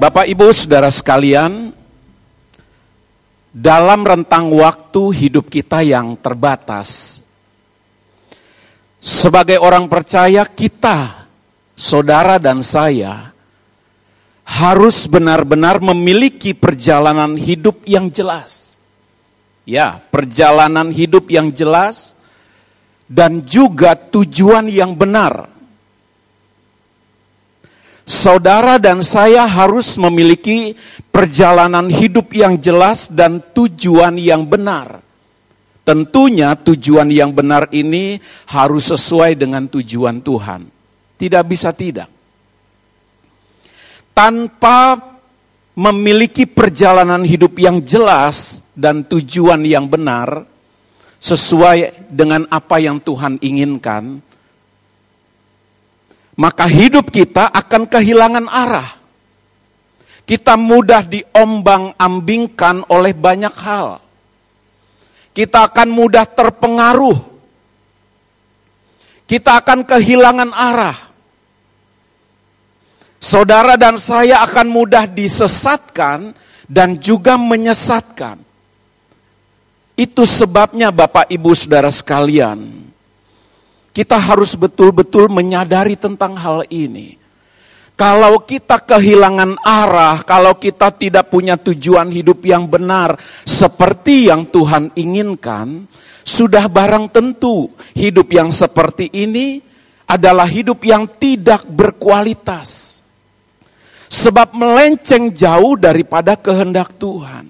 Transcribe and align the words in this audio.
Bapak 0.00 0.32
Ibu 0.32 0.48
Saudara 0.56 0.88
sekalian, 0.88 1.76
dalam 3.52 4.00
rentang 4.00 4.48
waktu 4.48 5.12
hidup 5.12 5.52
kita 5.52 5.84
yang 5.84 6.16
terbatas, 6.16 7.20
sebagai 8.96 9.60
orang 9.60 9.92
percaya 9.92 10.48
kita, 10.48 11.28
saudara 11.76 12.40
dan 12.40 12.64
saya, 12.64 13.28
harus 14.40 15.04
benar-benar 15.04 15.84
memiliki 15.84 16.56
perjalanan 16.56 17.36
hidup 17.36 17.84
yang 17.84 18.08
jelas. 18.08 18.80
Ya, 19.68 20.00
perjalanan 20.00 20.96
hidup 20.96 21.28
yang 21.28 21.52
jelas 21.52 22.16
dan 23.04 23.44
juga 23.44 24.00
tujuan 24.00 24.64
yang 24.64 24.96
benar 24.96 25.49
saudara 28.10 28.82
dan 28.82 29.06
saya 29.06 29.46
harus 29.46 29.94
memiliki 29.94 30.74
perjalanan 31.14 31.86
hidup 31.86 32.34
yang 32.34 32.58
jelas 32.58 33.06
dan 33.06 33.38
tujuan 33.54 34.18
yang 34.18 34.42
benar. 34.50 34.98
Tentunya 35.86 36.58
tujuan 36.58 37.08
yang 37.08 37.30
benar 37.30 37.70
ini 37.70 38.18
harus 38.50 38.90
sesuai 38.90 39.38
dengan 39.38 39.70
tujuan 39.70 40.18
Tuhan. 40.20 40.66
Tidak 41.16 41.44
bisa 41.46 41.70
tidak. 41.70 42.10
Tanpa 44.10 44.98
memiliki 45.78 46.44
perjalanan 46.44 47.24
hidup 47.24 47.56
yang 47.56 47.80
jelas 47.80 48.60
dan 48.76 49.06
tujuan 49.06 49.64
yang 49.64 49.88
benar, 49.88 50.44
sesuai 51.20 52.08
dengan 52.12 52.44
apa 52.52 52.76
yang 52.80 53.00
Tuhan 53.00 53.40
inginkan, 53.40 54.20
maka 56.40 56.64
hidup 56.64 57.12
kita 57.12 57.52
akan 57.52 57.84
kehilangan 57.84 58.48
arah. 58.48 58.96
Kita 60.24 60.56
mudah 60.56 61.04
diombang-ambingkan 61.04 62.88
oleh 62.88 63.12
banyak 63.12 63.52
hal. 63.60 64.00
Kita 65.36 65.68
akan 65.68 65.88
mudah 65.92 66.24
terpengaruh. 66.24 67.18
Kita 69.28 69.60
akan 69.60 69.84
kehilangan 69.84 70.50
arah. 70.56 70.98
Saudara 73.20 73.76
dan 73.76 74.00
saya 74.00 74.40
akan 74.40 74.72
mudah 74.72 75.04
disesatkan 75.04 76.32
dan 76.64 76.96
juga 76.96 77.36
menyesatkan. 77.36 78.40
Itu 79.92 80.24
sebabnya 80.24 80.88
Bapak 80.88 81.28
Ibu 81.28 81.52
Saudara 81.52 81.92
sekalian, 81.92 82.89
kita 83.90 84.16
harus 84.18 84.54
betul-betul 84.54 85.26
menyadari 85.30 85.98
tentang 85.98 86.38
hal 86.38 86.62
ini. 86.70 87.18
Kalau 87.98 88.40
kita 88.48 88.80
kehilangan 88.80 89.60
arah, 89.60 90.24
kalau 90.24 90.56
kita 90.56 90.88
tidak 90.88 91.28
punya 91.28 91.60
tujuan 91.60 92.08
hidup 92.08 92.40
yang 92.48 92.64
benar 92.64 93.20
seperti 93.44 94.32
yang 94.32 94.48
Tuhan 94.48 94.88
inginkan, 94.96 95.84
sudah 96.24 96.64
barang 96.64 97.12
tentu 97.12 97.68
hidup 97.92 98.32
yang 98.32 98.48
seperti 98.48 99.12
ini 99.12 99.60
adalah 100.08 100.48
hidup 100.48 100.80
yang 100.80 101.04
tidak 101.06 101.68
berkualitas. 101.68 103.00
Sebab 104.10 104.56
melenceng 104.56 105.30
jauh 105.30 105.76
daripada 105.76 106.34
kehendak 106.40 106.96
Tuhan. 106.96 107.46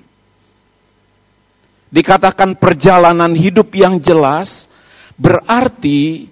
Dikatakan 1.91 2.55
perjalanan 2.55 3.35
hidup 3.35 3.75
yang 3.75 3.99
jelas 3.99 4.70
berarti 5.21 6.25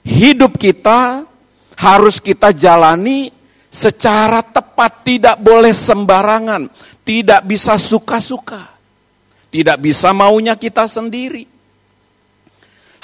hidup 0.00 0.56
kita 0.56 1.28
harus 1.76 2.16
kita 2.24 2.56
jalani 2.56 3.28
secara 3.68 4.40
tepat, 4.40 5.04
tidak 5.04 5.36
boleh 5.36 5.76
sembarangan, 5.76 6.72
tidak 7.04 7.44
bisa 7.44 7.76
suka-suka, 7.76 8.72
tidak 9.52 9.76
bisa 9.84 10.16
maunya 10.16 10.56
kita 10.56 10.88
sendiri. 10.88 11.44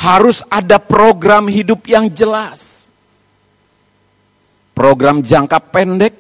Harus 0.01 0.43
ada 0.49 0.81
program 0.81 1.47
hidup 1.47 1.85
yang 1.87 2.09
jelas. 2.09 2.89
Program 4.73 5.21
jangka 5.21 5.61
pendek, 5.69 6.17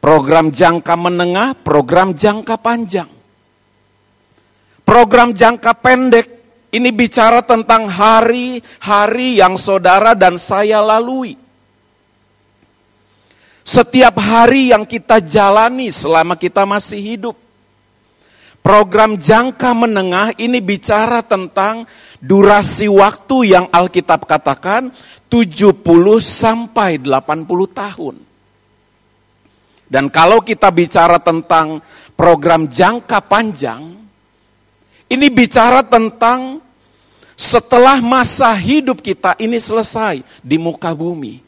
program 0.00 0.48
jangka 0.48 0.94
menengah, 0.96 1.52
program 1.60 2.16
jangka 2.16 2.56
panjang. 2.58 3.10
Program 4.88 5.36
jangka 5.36 5.72
pendek 5.84 6.37
ini 6.68 6.92
bicara 6.92 7.40
tentang 7.40 7.88
hari-hari 7.88 9.40
yang 9.40 9.56
saudara 9.56 10.12
dan 10.12 10.36
saya 10.36 10.84
lalui. 10.84 11.36
Setiap 13.64 14.16
hari 14.16 14.72
yang 14.72 14.88
kita 14.88 15.20
jalani 15.20 15.92
selama 15.92 16.36
kita 16.40 16.64
masih 16.64 17.00
hidup. 17.00 17.36
Program 18.64 19.16
jangka 19.16 19.72
menengah 19.72 20.36
ini 20.36 20.60
bicara 20.60 21.24
tentang 21.24 21.88
durasi 22.20 22.84
waktu 22.88 23.56
yang 23.56 23.66
Alkitab 23.72 24.28
katakan 24.28 24.92
70 25.32 25.84
sampai 26.20 27.00
80 27.00 27.48
tahun. 27.72 28.16
Dan 29.88 30.12
kalau 30.12 30.44
kita 30.44 30.68
bicara 30.68 31.16
tentang 31.16 31.80
program 32.12 32.68
jangka 32.68 33.24
panjang, 33.24 33.97
ini 35.08 35.26
bicara 35.32 35.80
tentang 35.80 36.60
setelah 37.38 38.00
masa 38.04 38.52
hidup 38.52 39.00
kita 39.00 39.34
ini 39.40 39.56
selesai 39.56 40.20
di 40.44 40.56
muka 40.60 40.92
bumi. 40.92 41.40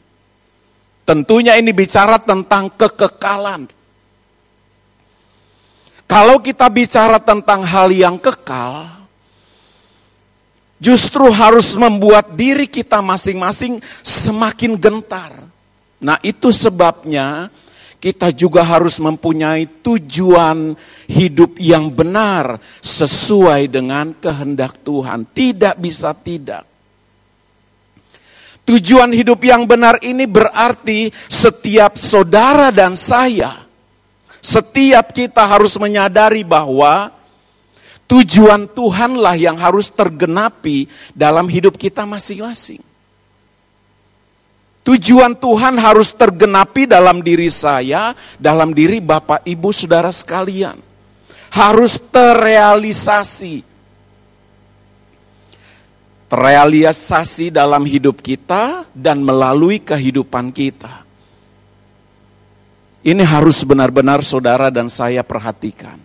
Tentunya 1.05 1.57
ini 1.57 1.69
bicara 1.75 2.17
tentang 2.21 2.71
kekekalan. 2.73 3.69
Kalau 6.07 6.43
kita 6.43 6.67
bicara 6.67 7.19
tentang 7.23 7.63
hal 7.63 7.87
yang 7.91 8.19
kekal, 8.19 8.87
justru 10.81 11.29
harus 11.29 11.77
membuat 11.77 12.35
diri 12.35 12.67
kita 12.67 12.99
masing-masing 12.99 13.79
semakin 14.01 14.75
gentar. 14.75 15.31
Nah, 16.01 16.17
itu 16.25 16.49
sebabnya 16.49 17.53
kita 18.01 18.33
juga 18.33 18.65
harus 18.65 18.97
mempunyai 18.97 19.69
tujuan 19.85 20.73
hidup 21.05 21.61
yang 21.61 21.93
benar 21.93 22.57
sesuai 22.81 23.69
dengan 23.69 24.17
kehendak 24.17 24.81
Tuhan. 24.81 25.29
Tidak 25.29 25.77
bisa 25.77 26.09
tidak. 26.17 26.65
Tujuan 28.65 29.13
hidup 29.13 29.45
yang 29.45 29.69
benar 29.69 30.01
ini 30.01 30.25
berarti 30.25 31.13
setiap 31.29 31.93
saudara 31.93 32.73
dan 32.73 32.97
saya, 32.97 33.69
setiap 34.41 35.13
kita 35.13 35.45
harus 35.45 35.77
menyadari 35.77 36.41
bahwa 36.41 37.13
tujuan 38.09 38.65
Tuhanlah 38.65 39.37
yang 39.37 39.61
harus 39.61 39.93
tergenapi 39.93 40.89
dalam 41.13 41.45
hidup 41.45 41.77
kita 41.77 42.01
masing-masing. 42.09 42.90
Tujuan 44.81 45.37
Tuhan 45.37 45.77
harus 45.77 46.09
tergenapi 46.09 46.89
dalam 46.89 47.21
diri 47.21 47.53
saya, 47.53 48.17
dalam 48.41 48.73
diri 48.73 48.97
Bapak 48.97 49.45
Ibu 49.45 49.69
Saudara 49.69 50.09
sekalian. 50.09 50.81
Harus 51.53 52.01
terrealisasi. 52.01 53.61
Terrealisasi 56.31 57.53
dalam 57.53 57.85
hidup 57.85 58.23
kita 58.25 58.89
dan 58.95 59.21
melalui 59.21 59.77
kehidupan 59.83 60.49
kita. 60.49 61.05
Ini 63.01 63.21
harus 63.25 63.65
benar-benar 63.65 64.21
saudara 64.21 64.69
dan 64.69 64.85
saya 64.85 65.25
perhatikan. 65.25 65.97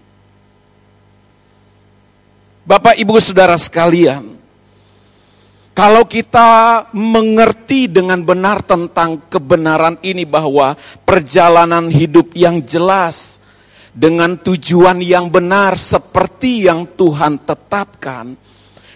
Bapak 2.67 2.99
Ibu 2.99 3.21
Saudara 3.23 3.55
sekalian, 3.61 4.36
kalau 5.77 6.09
kita 6.09 6.89
mengerti 6.97 7.85
dengan 7.85 8.25
benar 8.25 8.65
tentang 8.65 9.29
kebenaran 9.29 10.01
ini 10.01 10.25
bahwa 10.25 10.73
perjalanan 11.05 11.93
hidup 11.93 12.33
yang 12.33 12.65
jelas 12.65 13.37
dengan 13.93 14.41
tujuan 14.41 15.05
yang 15.05 15.29
benar 15.29 15.77
seperti 15.77 16.65
yang 16.65 16.89
Tuhan 16.97 17.45
tetapkan, 17.45 18.33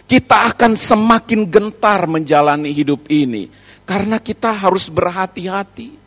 kita 0.09 0.57
akan 0.57 0.73
semakin 0.73 1.53
gentar 1.53 2.09
menjalani 2.09 2.73
hidup 2.73 3.13
ini 3.13 3.53
karena 3.85 4.17
kita 4.17 4.49
harus 4.49 4.89
berhati-hati. 4.89 6.01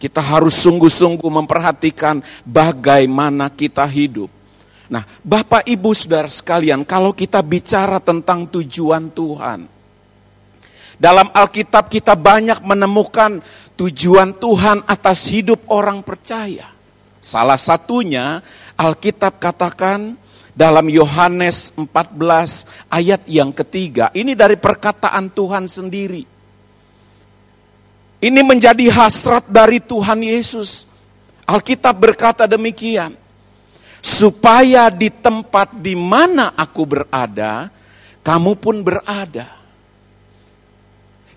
Kita 0.00 0.24
harus 0.24 0.56
sungguh-sungguh 0.56 1.28
memperhatikan 1.28 2.24
bagaimana 2.48 3.52
kita 3.52 3.84
hidup 3.84 4.41
Nah, 4.90 5.06
Bapak 5.22 5.66
Ibu 5.68 5.94
Saudara 5.94 6.26
sekalian, 6.26 6.82
kalau 6.82 7.14
kita 7.14 7.38
bicara 7.44 8.02
tentang 8.02 8.50
tujuan 8.50 9.12
Tuhan, 9.14 9.60
dalam 11.02 11.28
Alkitab 11.34 11.90
kita 11.90 12.14
banyak 12.14 12.62
menemukan 12.62 13.42
tujuan 13.74 14.38
Tuhan 14.38 14.86
atas 14.86 15.26
hidup 15.30 15.66
orang 15.66 16.02
percaya. 16.06 16.70
Salah 17.22 17.58
satunya 17.58 18.42
Alkitab 18.78 19.38
katakan 19.38 20.18
dalam 20.54 20.86
Yohanes 20.90 21.72
14 21.74 22.90
ayat 22.92 23.22
yang 23.26 23.50
ketiga. 23.50 24.10
Ini 24.12 24.36
dari 24.36 24.58
perkataan 24.58 25.32
Tuhan 25.32 25.66
sendiri. 25.66 26.22
Ini 28.22 28.40
menjadi 28.46 28.86
hasrat 28.94 29.50
dari 29.50 29.82
Tuhan 29.82 30.22
Yesus. 30.22 30.86
Alkitab 31.42 31.98
berkata 31.98 32.46
demikian. 32.46 33.18
Supaya 34.02 34.90
di 34.90 35.08
tempat 35.08 35.78
di 35.78 35.94
mana 35.94 36.52
aku 36.58 36.82
berada, 36.82 37.70
kamu 38.26 38.58
pun 38.58 38.82
berada. 38.82 39.62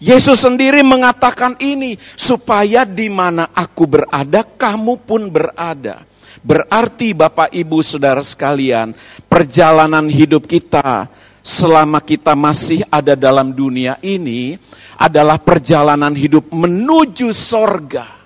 Yesus 0.02 0.44
sendiri 0.44 0.84
mengatakan 0.84 1.56
ini 1.62 1.96
supaya 2.18 2.84
di 2.84 3.08
mana 3.08 3.54
aku 3.54 3.86
berada, 3.86 4.44
kamu 4.44 5.00
pun 5.06 5.30
berada. 5.32 6.04
Berarti 6.46 7.16
Bapak 7.16 7.54
Ibu 7.54 7.80
Saudara 7.82 8.22
sekalian, 8.22 8.94
perjalanan 9.26 10.06
hidup 10.06 10.46
kita 10.46 11.10
selama 11.46 12.02
kita 12.02 12.34
masih 12.34 12.82
ada 12.90 13.14
dalam 13.14 13.54
dunia 13.54 14.02
ini 14.02 14.58
adalah 14.98 15.38
perjalanan 15.38 16.14
hidup 16.14 16.50
menuju 16.50 17.30
sorga. 17.34 18.25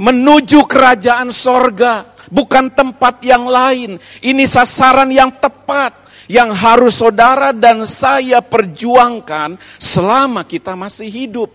Menuju 0.00 0.64
kerajaan 0.64 1.28
sorga, 1.28 2.12
bukan 2.32 2.72
tempat 2.72 3.20
yang 3.20 3.44
lain. 3.44 4.00
Ini 4.24 4.44
sasaran 4.48 5.12
yang 5.12 5.36
tepat 5.36 6.02
yang 6.32 6.54
harus 6.54 6.96
saudara 7.02 7.52
dan 7.52 7.84
saya 7.84 8.40
perjuangkan 8.40 9.60
selama 9.76 10.48
kita 10.48 10.72
masih 10.72 11.12
hidup. 11.12 11.50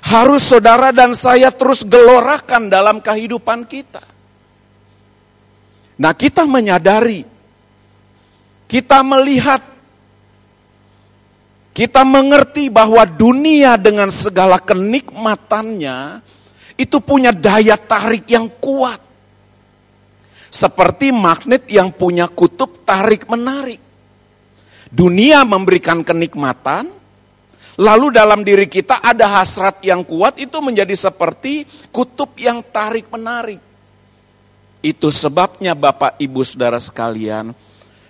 Harus 0.00 0.48
saudara 0.48 0.90
dan 0.90 1.12
saya 1.12 1.52
terus 1.52 1.84
gelorakan 1.84 2.72
dalam 2.72 2.98
kehidupan 2.98 3.68
kita. 3.68 4.02
Nah, 6.00 6.16
kita 6.16 6.48
menyadari, 6.48 7.28
kita 8.64 9.04
melihat, 9.04 9.60
kita 11.76 12.00
mengerti 12.08 12.72
bahwa 12.72 13.04
dunia 13.04 13.76
dengan 13.76 14.08
segala 14.08 14.56
kenikmatannya 14.56 16.24
itu 16.80 16.96
punya 17.04 17.28
daya 17.28 17.76
tarik 17.76 18.24
yang 18.24 18.48
kuat. 18.56 18.96
Seperti 20.48 21.12
magnet 21.12 21.68
yang 21.68 21.92
punya 21.92 22.24
kutub 22.26 22.80
tarik-menarik. 22.88 23.78
Dunia 24.90 25.44
memberikan 25.44 26.00
kenikmatan, 26.02 26.90
lalu 27.78 28.10
dalam 28.10 28.42
diri 28.42 28.66
kita 28.66 28.98
ada 29.04 29.38
hasrat 29.38 29.84
yang 29.84 30.02
kuat, 30.02 30.40
itu 30.40 30.58
menjadi 30.58 30.96
seperti 30.96 31.68
kutub 31.92 32.34
yang 32.40 32.64
tarik-menarik. 32.64 33.60
Itu 34.80 35.12
sebabnya 35.12 35.76
Bapak 35.76 36.16
Ibu 36.16 36.40
Saudara 36.42 36.80
sekalian, 36.80 37.52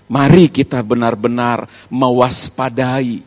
mari 0.07 0.47
kita 0.47 0.81
benar-benar 0.87 1.67
mewaspadai 1.91 3.21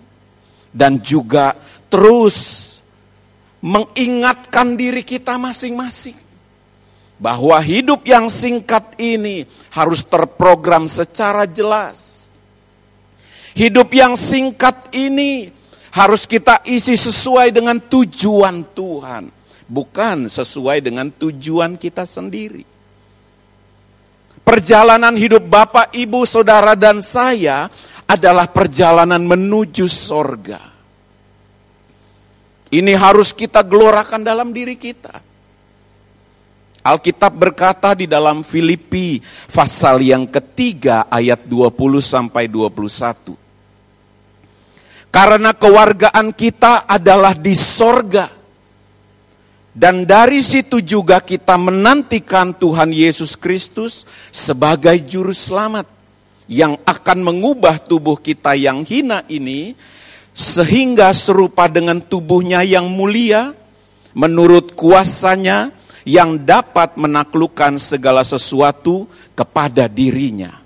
dan 0.74 0.98
juga 0.98 1.54
terus 1.92 2.63
mengingatkan 3.64 4.76
diri 4.76 5.08
kita 5.08 5.40
masing-masing 5.40 6.20
bahwa 7.16 7.56
hidup 7.64 8.04
yang 8.04 8.28
singkat 8.28 9.00
ini 9.00 9.48
harus 9.72 10.04
terprogram 10.04 10.84
secara 10.92 11.48
jelas. 11.48 12.28
Hidup 13.56 13.96
yang 13.96 14.20
singkat 14.20 14.92
ini 14.92 15.48
harus 15.96 16.28
kita 16.28 16.60
isi 16.68 17.00
sesuai 17.00 17.56
dengan 17.56 17.80
tujuan 17.80 18.66
Tuhan, 18.76 19.32
bukan 19.70 20.28
sesuai 20.28 20.84
dengan 20.84 21.08
tujuan 21.14 21.80
kita 21.80 22.04
sendiri. 22.04 22.68
Perjalanan 24.44 25.16
hidup 25.16 25.48
Bapak, 25.48 25.96
Ibu, 25.96 26.28
Saudara, 26.28 26.76
dan 26.76 27.00
saya 27.00 27.72
adalah 28.04 28.52
perjalanan 28.52 29.24
menuju 29.24 29.88
sorga. 29.88 30.73
Ini 32.74 32.98
harus 32.98 33.38
kita 33.38 33.62
gelorakan 33.62 34.26
dalam 34.26 34.50
diri 34.50 34.74
kita. 34.74 35.22
Alkitab 36.84 37.32
berkata 37.38 37.94
di 37.94 38.10
dalam 38.10 38.42
Filipi 38.42 39.22
pasal 39.48 40.02
yang 40.02 40.26
ketiga 40.26 41.06
ayat 41.08 41.46
20 41.46 41.70
sampai 42.02 42.50
21. 42.50 43.38
Karena 45.14 45.54
kewargaan 45.54 46.34
kita 46.34 46.90
adalah 46.90 47.38
di 47.38 47.54
sorga. 47.54 48.34
Dan 49.74 50.10
dari 50.10 50.42
situ 50.42 50.82
juga 50.82 51.22
kita 51.22 51.54
menantikan 51.62 52.58
Tuhan 52.58 52.90
Yesus 52.90 53.38
Kristus 53.38 54.06
sebagai 54.34 54.98
juru 55.06 55.34
selamat 55.34 55.86
yang 56.50 56.78
akan 56.84 57.20
mengubah 57.22 57.78
tubuh 57.82 58.18
kita 58.18 58.58
yang 58.58 58.82
hina 58.82 59.22
ini 59.30 59.78
sehingga 60.34 61.14
serupa 61.14 61.70
dengan 61.70 62.02
tubuhnya 62.02 62.66
yang 62.66 62.90
mulia 62.90 63.54
menurut 64.18 64.74
kuasanya 64.74 65.70
yang 66.04 66.42
dapat 66.42 67.00
menaklukkan 67.00 67.80
segala 67.80 68.26
sesuatu 68.26 69.08
kepada 69.38 69.88
dirinya. 69.88 70.60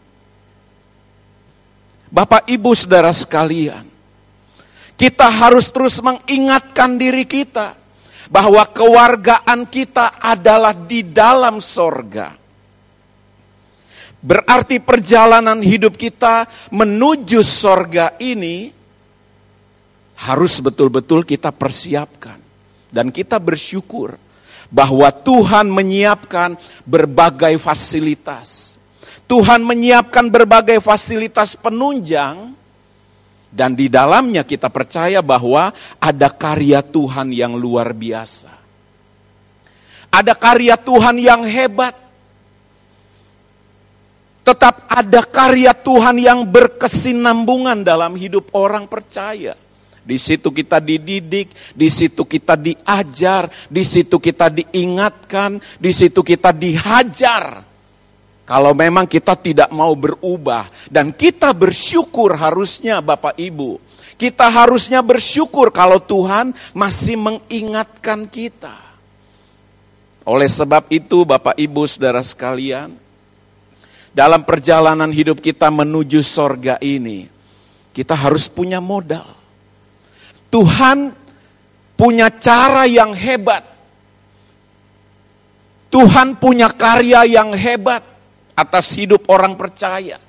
Bapak, 2.07 2.47
ibu, 2.47 2.71
saudara 2.71 3.11
sekalian, 3.11 3.83
kita 4.95 5.27
harus 5.27 5.67
terus 5.69 5.99
mengingatkan 5.99 6.95
diri 6.95 7.27
kita 7.27 7.75
bahwa 8.31 8.63
kewargaan 8.63 9.67
kita 9.67 10.15
adalah 10.17 10.71
di 10.71 11.03
dalam 11.03 11.59
sorga. 11.59 12.33
Berarti 14.17 14.81
perjalanan 14.81 15.61
hidup 15.61 15.95
kita 15.95 16.49
menuju 16.73 17.39
sorga 17.45 18.17
ini 18.17 18.76
harus 20.17 20.57
betul-betul 20.59 21.21
kita 21.21 21.53
persiapkan. 21.53 22.41
Dan 22.87 23.11
kita 23.13 23.37
bersyukur 23.37 24.17
bahwa 24.71 25.11
Tuhan 25.11 25.69
menyiapkan 25.69 26.57
berbagai 26.83 27.55
fasilitas. 27.61 28.75
Tuhan 29.27 29.59
menyiapkan 29.59 30.31
berbagai 30.31 30.79
fasilitas 30.79 31.59
penunjang 31.59 32.55
dan 33.51 33.75
di 33.75 33.91
dalamnya 33.91 34.43
kita 34.43 34.71
percaya 34.71 35.19
bahwa 35.23 35.71
ada 35.99 36.31
karya 36.31 36.79
Tuhan 36.83 37.31
yang 37.31 37.55
luar 37.55 37.91
biasa. 37.91 38.51
Ada 40.11 40.33
karya 40.35 40.79
Tuhan 40.79 41.15
yang 41.19 41.43
hebat. 41.43 41.95
Tetap 44.47 44.87
ada 44.87 45.21
karya 45.27 45.75
Tuhan 45.75 46.15
yang 46.23 46.47
berkesinambungan 46.47 47.83
dalam 47.83 48.15
hidup 48.15 48.47
orang 48.55 48.87
percaya. 48.87 49.66
Di 50.07 50.15
situ 50.15 50.55
kita 50.55 50.79
dididik, 50.79 51.51
di 51.75 51.91
situ 51.91 52.23
kita 52.23 52.55
diajar, 52.55 53.51
di 53.67 53.83
situ 53.83 54.23
kita 54.23 54.47
diingatkan, 54.47 55.59
di 55.75 55.91
situ 55.91 56.23
kita 56.23 56.55
dihajar. 56.55 57.67
Kalau 58.47 58.71
memang 58.71 59.03
kita 59.03 59.35
tidak 59.35 59.67
mau 59.75 59.91
berubah 59.91 60.71
dan 60.87 61.11
kita 61.11 61.51
bersyukur 61.51 62.39
harusnya 62.39 63.03
Bapak 63.03 63.35
Ibu. 63.35 63.83
Kita 64.15 64.49
harusnya 64.49 65.03
bersyukur 65.03 65.69
kalau 65.75 65.99
Tuhan 65.99 66.55
masih 66.71 67.19
mengingatkan 67.19 68.25
kita. 68.31 68.73
Oleh 70.23 70.49
sebab 70.49 70.87
itu 70.89 71.27
Bapak 71.27 71.59
Ibu 71.59 71.83
Saudara 71.85 72.23
sekalian, 72.23 72.95
dalam 74.15 74.41
perjalanan 74.41 75.13
hidup 75.13 75.37
kita 75.37 75.69
menuju 75.69 76.25
sorga 76.25 76.81
ini, 76.81 77.29
kita 77.93 78.17
harus 78.17 78.49
punya 78.49 78.81
modal. 78.81 79.36
Tuhan 80.47 81.11
punya 81.97 82.31
cara 82.31 82.87
yang 82.87 83.11
hebat. 83.11 83.65
Tuhan 85.87 86.37
punya 86.37 86.69
karya 86.71 87.25
yang 87.25 87.55
hebat 87.55 88.03
atas 88.53 88.93
hidup 88.95 89.25
orang 89.31 89.55
percaya. 89.57 90.19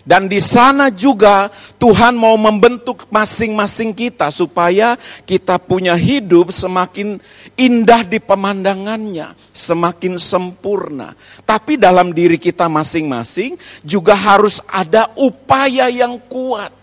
Dan 0.00 0.32
di 0.32 0.40
sana 0.40 0.88
juga 0.88 1.52
Tuhan 1.76 2.16
mau 2.16 2.32
membentuk 2.34 3.04
masing-masing 3.12 3.92
kita 3.92 4.32
supaya 4.32 4.96
kita 5.28 5.60
punya 5.60 5.92
hidup 5.92 6.48
semakin 6.48 7.20
indah 7.54 8.02
di 8.08 8.16
pemandangannya, 8.16 9.36
semakin 9.52 10.16
sempurna. 10.16 11.12
Tapi 11.44 11.76
dalam 11.76 12.16
diri 12.16 12.40
kita 12.40 12.66
masing-masing 12.66 13.60
juga 13.84 14.16
harus 14.16 14.64
ada 14.72 15.12
upaya 15.20 15.92
yang 15.92 16.16
kuat 16.32 16.79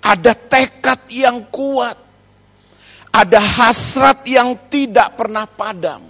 ada 0.00 0.32
tekad 0.32 1.00
yang 1.12 1.46
kuat. 1.52 1.96
Ada 3.10 3.42
hasrat 3.42 4.22
yang 4.24 4.54
tidak 4.70 5.18
pernah 5.18 5.44
padam. 5.44 6.06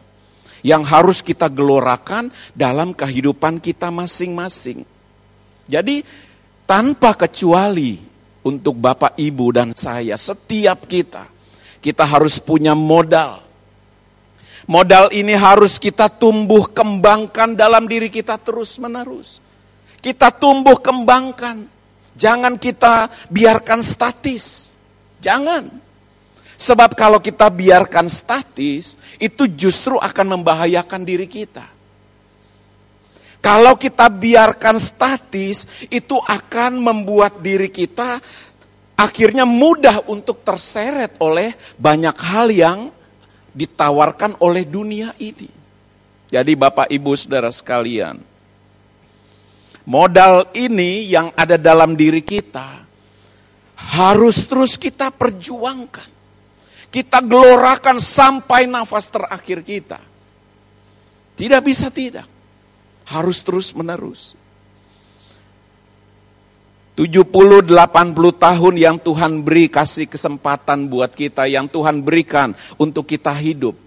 Yang 0.60 0.82
harus 0.92 1.18
kita 1.24 1.48
gelorakan 1.48 2.28
dalam 2.52 2.92
kehidupan 2.92 3.56
kita 3.58 3.88
masing-masing. 3.88 4.84
Jadi 5.64 6.04
tanpa 6.68 7.16
kecuali 7.16 7.96
untuk 8.44 8.76
Bapak, 8.76 9.16
Ibu, 9.16 9.46
dan 9.56 9.72
saya, 9.72 10.20
setiap 10.20 10.84
kita, 10.84 11.24
kita 11.80 12.04
harus 12.04 12.36
punya 12.36 12.76
modal. 12.76 13.40
Modal 14.68 15.08
ini 15.16 15.32
harus 15.32 15.80
kita 15.80 16.12
tumbuh 16.12 16.68
kembangkan 16.68 17.56
dalam 17.56 17.88
diri 17.88 18.12
kita 18.12 18.36
terus 18.36 18.76
menerus. 18.76 19.40
Kita 20.04 20.28
tumbuh 20.28 20.76
kembangkan 20.78 21.79
Jangan 22.20 22.60
kita 22.60 23.08
biarkan 23.32 23.80
statis. 23.80 24.68
Jangan. 25.24 25.72
Sebab 26.60 26.92
kalau 26.92 27.24
kita 27.24 27.48
biarkan 27.48 28.04
statis, 28.12 29.00
itu 29.16 29.48
justru 29.48 29.96
akan 29.96 30.36
membahayakan 30.36 31.00
diri 31.00 31.24
kita. 31.24 31.64
Kalau 33.40 33.80
kita 33.80 34.12
biarkan 34.12 34.76
statis, 34.76 35.64
itu 35.88 36.20
akan 36.20 36.76
membuat 36.76 37.40
diri 37.40 37.72
kita 37.72 38.20
akhirnya 39.00 39.48
mudah 39.48 40.04
untuk 40.12 40.44
terseret 40.44 41.16
oleh 41.24 41.56
banyak 41.80 42.16
hal 42.20 42.52
yang 42.52 42.78
ditawarkan 43.56 44.36
oleh 44.44 44.68
dunia 44.68 45.16
ini. 45.16 45.48
Jadi 46.28 46.52
Bapak 46.52 46.92
Ibu 46.92 47.16
Saudara 47.16 47.48
sekalian, 47.48 48.20
modal 49.90 50.46
ini 50.54 51.10
yang 51.10 51.34
ada 51.34 51.58
dalam 51.58 51.98
diri 51.98 52.22
kita 52.22 52.86
harus 53.74 54.46
terus 54.46 54.78
kita 54.78 55.10
perjuangkan. 55.10 56.22
Kita 56.90 57.22
gelorakan 57.22 57.98
sampai 57.98 58.70
nafas 58.70 59.10
terakhir 59.10 59.62
kita. 59.66 59.98
Tidak 61.34 61.62
bisa 61.62 61.90
tidak. 61.90 62.26
Harus 63.10 63.42
terus 63.42 63.74
menerus. 63.74 64.38
70-80 66.98 67.70
tahun 68.36 68.74
yang 68.76 68.96
Tuhan 68.98 69.40
beri 69.40 69.70
kasih 69.70 70.10
kesempatan 70.10 70.90
buat 70.90 71.14
kita, 71.14 71.46
yang 71.46 71.70
Tuhan 71.70 72.02
berikan 72.02 72.52
untuk 72.76 73.06
kita 73.06 73.32
hidup. 73.32 73.78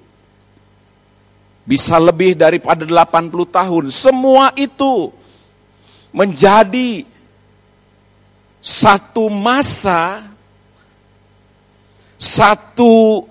Bisa 1.67 1.99
lebih 1.99 2.39
daripada 2.39 2.87
80 2.87 3.29
tahun. 3.51 3.83
Semua 3.91 4.55
itu 4.55 5.22
menjadi 6.13 7.03
satu 8.63 9.27
masa 9.27 10.31
satu 12.15 13.27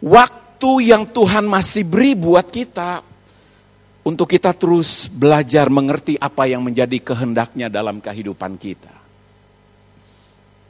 waktu 0.00 0.72
yang 0.88 1.04
Tuhan 1.04 1.44
masih 1.44 1.84
beri 1.84 2.16
buat 2.16 2.48
kita 2.48 3.04
untuk 4.00 4.24
kita 4.24 4.56
terus 4.56 5.12
belajar 5.12 5.68
mengerti 5.68 6.16
apa 6.16 6.48
yang 6.48 6.64
menjadi 6.64 6.96
kehendaknya 7.04 7.68
dalam 7.68 8.00
kehidupan 8.00 8.56
kita. 8.56 8.96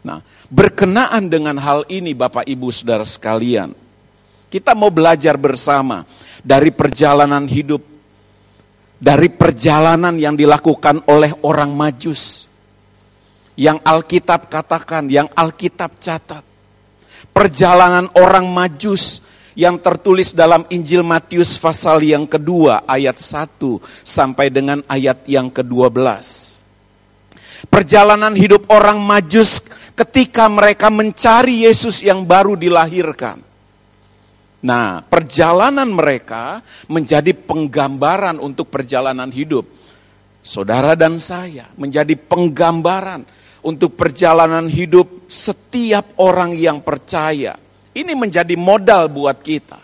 Nah, 0.00 0.24
berkenaan 0.50 1.30
dengan 1.30 1.60
hal 1.60 1.86
ini 1.86 2.16
Bapak 2.16 2.48
Ibu 2.48 2.72
Saudara 2.72 3.06
sekalian, 3.06 3.76
kita 4.50 4.74
mau 4.74 4.90
belajar 4.90 5.38
bersama 5.38 6.02
dari 6.42 6.72
perjalanan 6.74 7.46
hidup, 7.46 7.84
dari 9.00 9.32
perjalanan 9.32 10.20
yang 10.20 10.36
dilakukan 10.36 11.08
oleh 11.08 11.32
orang 11.42 11.72
majus, 11.72 12.52
yang 13.56 13.80
Alkitab 13.80 14.52
katakan, 14.52 15.08
yang 15.08 15.26
Alkitab 15.32 15.96
catat 15.96 16.50
perjalanan 17.30 18.10
orang 18.16 18.48
majus 18.48 19.22
yang 19.58 19.76
tertulis 19.82 20.32
dalam 20.32 20.64
Injil 20.70 21.02
Matius 21.02 21.58
pasal 21.58 22.04
yang 22.06 22.24
kedua 22.24 22.86
ayat 22.86 23.18
1 23.18 23.80
sampai 24.06 24.46
dengan 24.48 24.80
ayat 24.86 25.26
yang 25.26 25.50
ke-12. 25.50 25.96
Perjalanan 27.68 28.32
hidup 28.32 28.70
orang 28.72 28.96
majus 28.96 29.60
ketika 29.92 30.48
mereka 30.48 30.88
mencari 30.88 31.68
Yesus 31.68 32.00
yang 32.00 32.24
baru 32.24 32.56
dilahirkan. 32.56 33.49
Nah, 34.60 35.00
perjalanan 35.00 35.88
mereka 35.88 36.60
menjadi 36.92 37.32
penggambaran 37.32 38.36
untuk 38.36 38.68
perjalanan 38.68 39.32
hidup. 39.32 39.64
Saudara 40.40 40.92
dan 40.96 41.16
saya 41.20 41.68
menjadi 41.76 42.16
penggambaran 42.16 43.24
untuk 43.64 43.96
perjalanan 43.96 44.68
hidup 44.68 45.28
setiap 45.28 46.16
orang 46.20 46.56
yang 46.56 46.80
percaya. 46.84 47.56
Ini 47.92 48.12
menjadi 48.12 48.56
modal 48.56 49.08
buat 49.08 49.40
kita. 49.40 49.80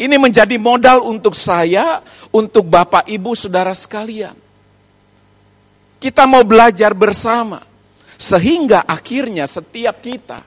Ini 0.00 0.16
menjadi 0.16 0.56
modal 0.56 1.04
untuk 1.04 1.36
saya, 1.36 2.00
untuk 2.32 2.64
Bapak, 2.72 3.04
Ibu, 3.04 3.36
Saudara 3.36 3.76
sekalian. 3.76 4.32
Kita 6.00 6.24
mau 6.24 6.40
belajar 6.40 6.96
bersama, 6.96 7.60
sehingga 8.16 8.88
akhirnya 8.88 9.44
setiap 9.44 10.00
kita 10.00 10.40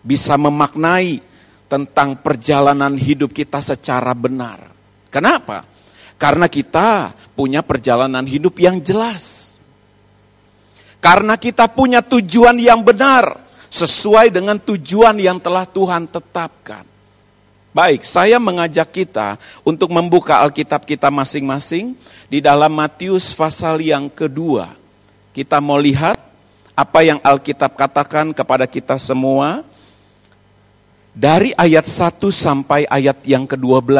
bisa 0.00 0.40
memaknai 0.40 1.29
tentang 1.70 2.18
perjalanan 2.18 2.98
hidup 2.98 3.30
kita 3.30 3.62
secara 3.62 4.10
benar. 4.10 4.74
Kenapa? 5.06 5.62
Karena 6.18 6.50
kita 6.50 7.14
punya 7.38 7.62
perjalanan 7.62 8.26
hidup 8.26 8.58
yang 8.58 8.82
jelas. 8.82 9.56
Karena 10.98 11.38
kita 11.38 11.70
punya 11.70 12.02
tujuan 12.02 12.58
yang 12.58 12.82
benar 12.82 13.38
sesuai 13.70 14.34
dengan 14.34 14.58
tujuan 14.58 15.16
yang 15.16 15.38
telah 15.38 15.64
Tuhan 15.64 16.10
tetapkan. 16.10 16.84
Baik, 17.70 18.02
saya 18.02 18.42
mengajak 18.42 18.90
kita 18.90 19.38
untuk 19.62 19.94
membuka 19.94 20.42
Alkitab 20.42 20.82
kita 20.82 21.06
masing-masing 21.06 21.94
di 22.26 22.42
dalam 22.42 22.74
Matius 22.74 23.30
pasal 23.30 23.78
yang 23.78 24.10
kedua. 24.10 24.74
Kita 25.30 25.62
mau 25.62 25.78
lihat 25.78 26.18
apa 26.74 27.00
yang 27.06 27.22
Alkitab 27.22 27.78
katakan 27.78 28.34
kepada 28.34 28.66
kita 28.66 28.98
semua 28.98 29.62
dari 31.10 31.50
ayat 31.54 31.86
1 31.86 32.30
sampai 32.30 32.86
ayat 32.86 33.22
yang 33.26 33.44
ke-12. 33.46 33.90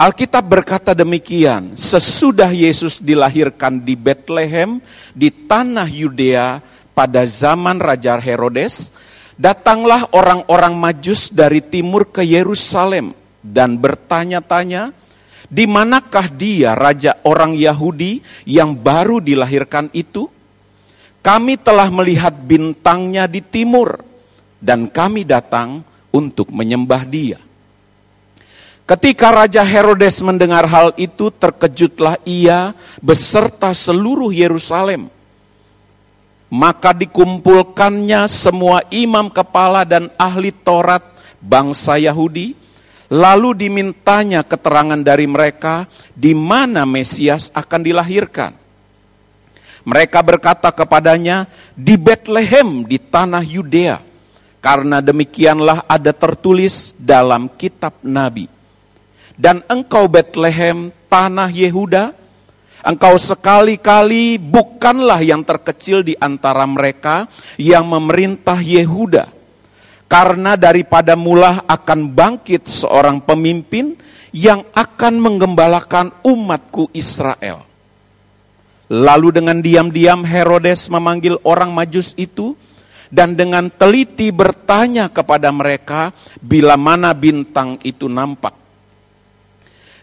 Alkitab 0.00 0.44
berkata 0.48 0.96
demikian, 0.96 1.76
sesudah 1.76 2.48
Yesus 2.48 3.04
dilahirkan 3.04 3.84
di 3.84 3.92
Bethlehem 4.00 4.80
di 5.12 5.28
tanah 5.28 5.84
Yudea 5.84 6.64
pada 6.96 7.28
zaman 7.28 7.76
Raja 7.76 8.16
Herodes, 8.16 8.96
datanglah 9.36 10.08
orang-orang 10.16 10.72
Majus 10.72 11.28
dari 11.28 11.60
timur 11.60 12.08
ke 12.08 12.24
Yerusalem 12.24 13.12
dan 13.44 13.76
bertanya-tanya, 13.76 14.96
di 15.50 15.68
manakah 15.68 16.30
dia 16.32 16.78
raja 16.78 17.18
orang 17.26 17.58
Yahudi 17.58 18.22
yang 18.46 18.72
baru 18.72 19.20
dilahirkan 19.20 19.92
itu? 19.92 20.30
Kami 21.20 21.60
telah 21.60 21.92
melihat 21.92 22.32
bintangnya 22.32 23.28
di 23.28 23.44
timur 23.44 24.00
dan 24.56 24.88
kami 24.88 25.28
datang 25.28 25.84
untuk 26.08 26.48
menyembah 26.48 27.04
dia. 27.04 27.40
Ketika 28.88 29.30
Raja 29.30 29.62
Herodes 29.62 30.18
mendengar 30.26 30.66
hal 30.66 30.90
itu, 30.98 31.30
terkejutlah 31.30 32.18
ia 32.26 32.74
beserta 32.98 33.70
seluruh 33.70 34.34
Yerusalem. 34.34 35.06
Maka 36.50 36.90
dikumpulkannya 36.90 38.26
semua 38.26 38.82
imam 38.90 39.30
kepala 39.30 39.86
dan 39.86 40.10
ahli 40.18 40.50
Taurat 40.50 41.06
bangsa 41.38 42.02
Yahudi, 42.02 42.58
lalu 43.06 43.54
dimintanya 43.54 44.42
keterangan 44.42 44.98
dari 44.98 45.30
mereka 45.30 45.86
di 46.10 46.34
mana 46.34 46.82
Mesias 46.82 47.54
akan 47.54 47.80
dilahirkan. 47.86 48.59
Mereka 49.90 50.22
berkata 50.22 50.70
kepadanya, 50.70 51.50
di 51.74 51.98
Bethlehem 51.98 52.86
di 52.86 53.02
tanah 53.02 53.42
Yudea, 53.42 53.98
karena 54.62 55.02
demikianlah 55.02 55.90
ada 55.90 56.14
tertulis 56.14 56.94
dalam 56.94 57.50
kitab 57.58 57.98
Nabi 58.06 58.60
dan 59.40 59.64
engkau 59.72 60.04
Bethlehem, 60.04 60.92
tanah 61.08 61.48
Yehuda, 61.48 62.12
engkau 62.84 63.16
sekali-kali 63.16 64.36
bukanlah 64.36 65.16
yang 65.24 65.40
terkecil 65.40 66.04
di 66.04 66.12
antara 66.20 66.68
mereka 66.68 67.24
yang 67.56 67.88
memerintah 67.88 68.60
Yehuda. 68.60 69.32
Karena 70.04 70.60
daripada 70.60 71.16
mula 71.16 71.64
akan 71.64 72.12
bangkit 72.12 72.68
seorang 72.68 73.24
pemimpin 73.24 73.96
yang 74.36 74.60
akan 74.76 75.16
menggembalakan 75.16 76.12
umatku 76.20 76.92
Israel. 76.92 77.69
Lalu 78.90 79.38
dengan 79.38 79.62
diam-diam 79.62 80.26
Herodes 80.26 80.90
memanggil 80.90 81.38
orang 81.46 81.70
majus 81.70 82.10
itu, 82.18 82.58
dan 83.10 83.38
dengan 83.38 83.70
teliti 83.70 84.34
bertanya 84.34 85.10
kepada 85.10 85.50
mereka 85.54 86.10
bila 86.42 86.74
mana 86.74 87.14
bintang 87.14 87.78
itu 87.86 88.10
nampak. 88.10 88.54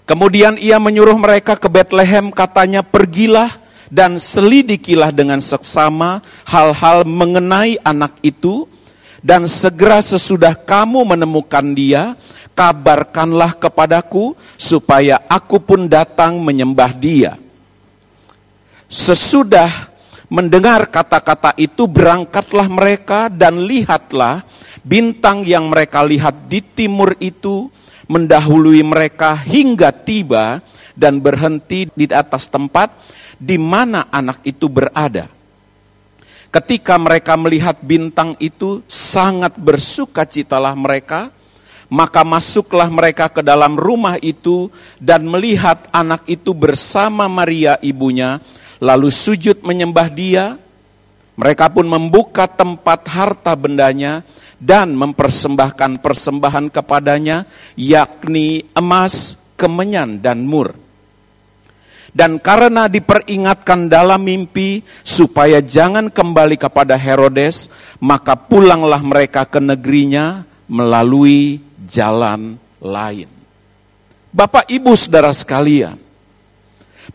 Kemudian 0.07 0.55
ia 0.55 0.79
menyuruh 0.79 1.19
mereka 1.19 1.59
ke 1.59 1.67
Bethlehem, 1.67 2.31
katanya 2.31 2.79
pergilah 2.79 3.59
dan 3.91 4.15
selidikilah 4.15 5.11
dengan 5.11 5.43
seksama 5.43 6.23
hal-hal 6.47 7.03
mengenai 7.03 7.75
anak 7.83 8.15
itu, 8.23 8.71
dan 9.19 9.51
segera 9.51 9.99
sesudah 9.99 10.55
kamu 10.55 11.03
menemukan 11.03 11.75
dia, 11.75 12.15
kabarkanlah 12.55 13.51
kepadaku 13.59 14.31
supaya 14.55 15.19
aku 15.27 15.59
pun 15.59 15.91
datang 15.91 16.39
menyembah 16.39 16.95
dia. 16.95 17.35
Sesudah 18.87 19.91
mendengar 20.31 20.87
kata-kata 20.87 21.55
itu 21.59 21.87
berangkatlah 21.87 22.67
mereka 22.71 23.27
dan 23.27 23.63
lihatlah 23.67 24.43
bintang 24.83 25.43
yang 25.43 25.67
mereka 25.67 26.03
lihat 26.07 26.47
di 26.47 26.63
timur 26.63 27.15
itu 27.19 27.67
mendahului 28.07 28.79
mereka 28.87 29.35
hingga 29.35 29.91
tiba 29.91 30.63
dan 30.95 31.19
berhenti 31.19 31.91
di 31.91 32.07
atas 32.07 32.47
tempat 32.47 32.95
di 33.37 33.59
mana 33.59 34.07
anak 34.09 34.41
itu 34.47 34.65
berada. 34.71 35.29
Ketika 36.47 36.95
mereka 36.95 37.35
melihat 37.35 37.77
bintang 37.83 38.33
itu, 38.39 38.81
sangat 38.87 39.59
bersuka 39.59 40.23
citalah 40.23 40.73
mereka. 40.73 41.29
Maka 41.87 42.27
masuklah 42.27 42.91
mereka 42.91 43.31
ke 43.31 43.39
dalam 43.39 43.79
rumah 43.79 44.19
itu 44.19 44.67
dan 44.99 45.23
melihat 45.23 45.87
anak 45.95 46.27
itu 46.27 46.51
bersama 46.51 47.31
Maria 47.31 47.79
ibunya, 47.79 48.43
lalu 48.79 49.09
sujud 49.09 49.61
menyembah 49.63 50.07
dia. 50.11 50.59
Mereka 51.37 51.69
pun 51.69 51.85
membuka 51.85 52.49
tempat 52.49 53.05
harta 53.13 53.53
bendanya 53.53 54.25
dan 54.57 54.97
mempersembahkan 54.97 56.01
persembahan 56.01 56.73
kepadanya, 56.73 57.45
yakni 57.77 58.65
emas, 58.73 59.37
kemenyan, 59.53 60.17
dan 60.17 60.41
mur 60.49 60.73
dan 62.17 62.41
karena 62.41 62.89
diperingatkan 62.89 63.85
dalam 63.85 64.25
mimpi 64.25 64.81
supaya 65.05 65.61
jangan 65.61 66.09
kembali 66.09 66.57
kepada 66.57 66.97
Herodes, 66.97 67.69
maka 68.01 68.33
pulanglah 68.33 69.05
mereka 69.05 69.45
ke 69.45 69.61
negerinya 69.61 70.41
melalui 70.65 71.61
jalan 71.85 72.57
lain. 72.81 73.29
Bapak, 74.33 74.65
ibu, 74.65 74.97
saudara 74.97 75.29
sekalian, 75.29 76.01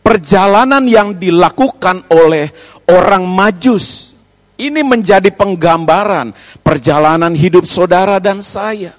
perjalanan 0.01 0.87
yang 0.87 1.13
dilakukan 1.19 2.07
oleh 2.09 2.49
orang 2.89 3.27
Majus 3.27 4.13
ini 4.57 4.85
menjadi 4.85 5.33
penggambaran 5.33 6.31
perjalanan 6.61 7.33
hidup 7.33 7.65
saudara 7.65 8.21
dan 8.21 8.39
saya. 8.39 8.93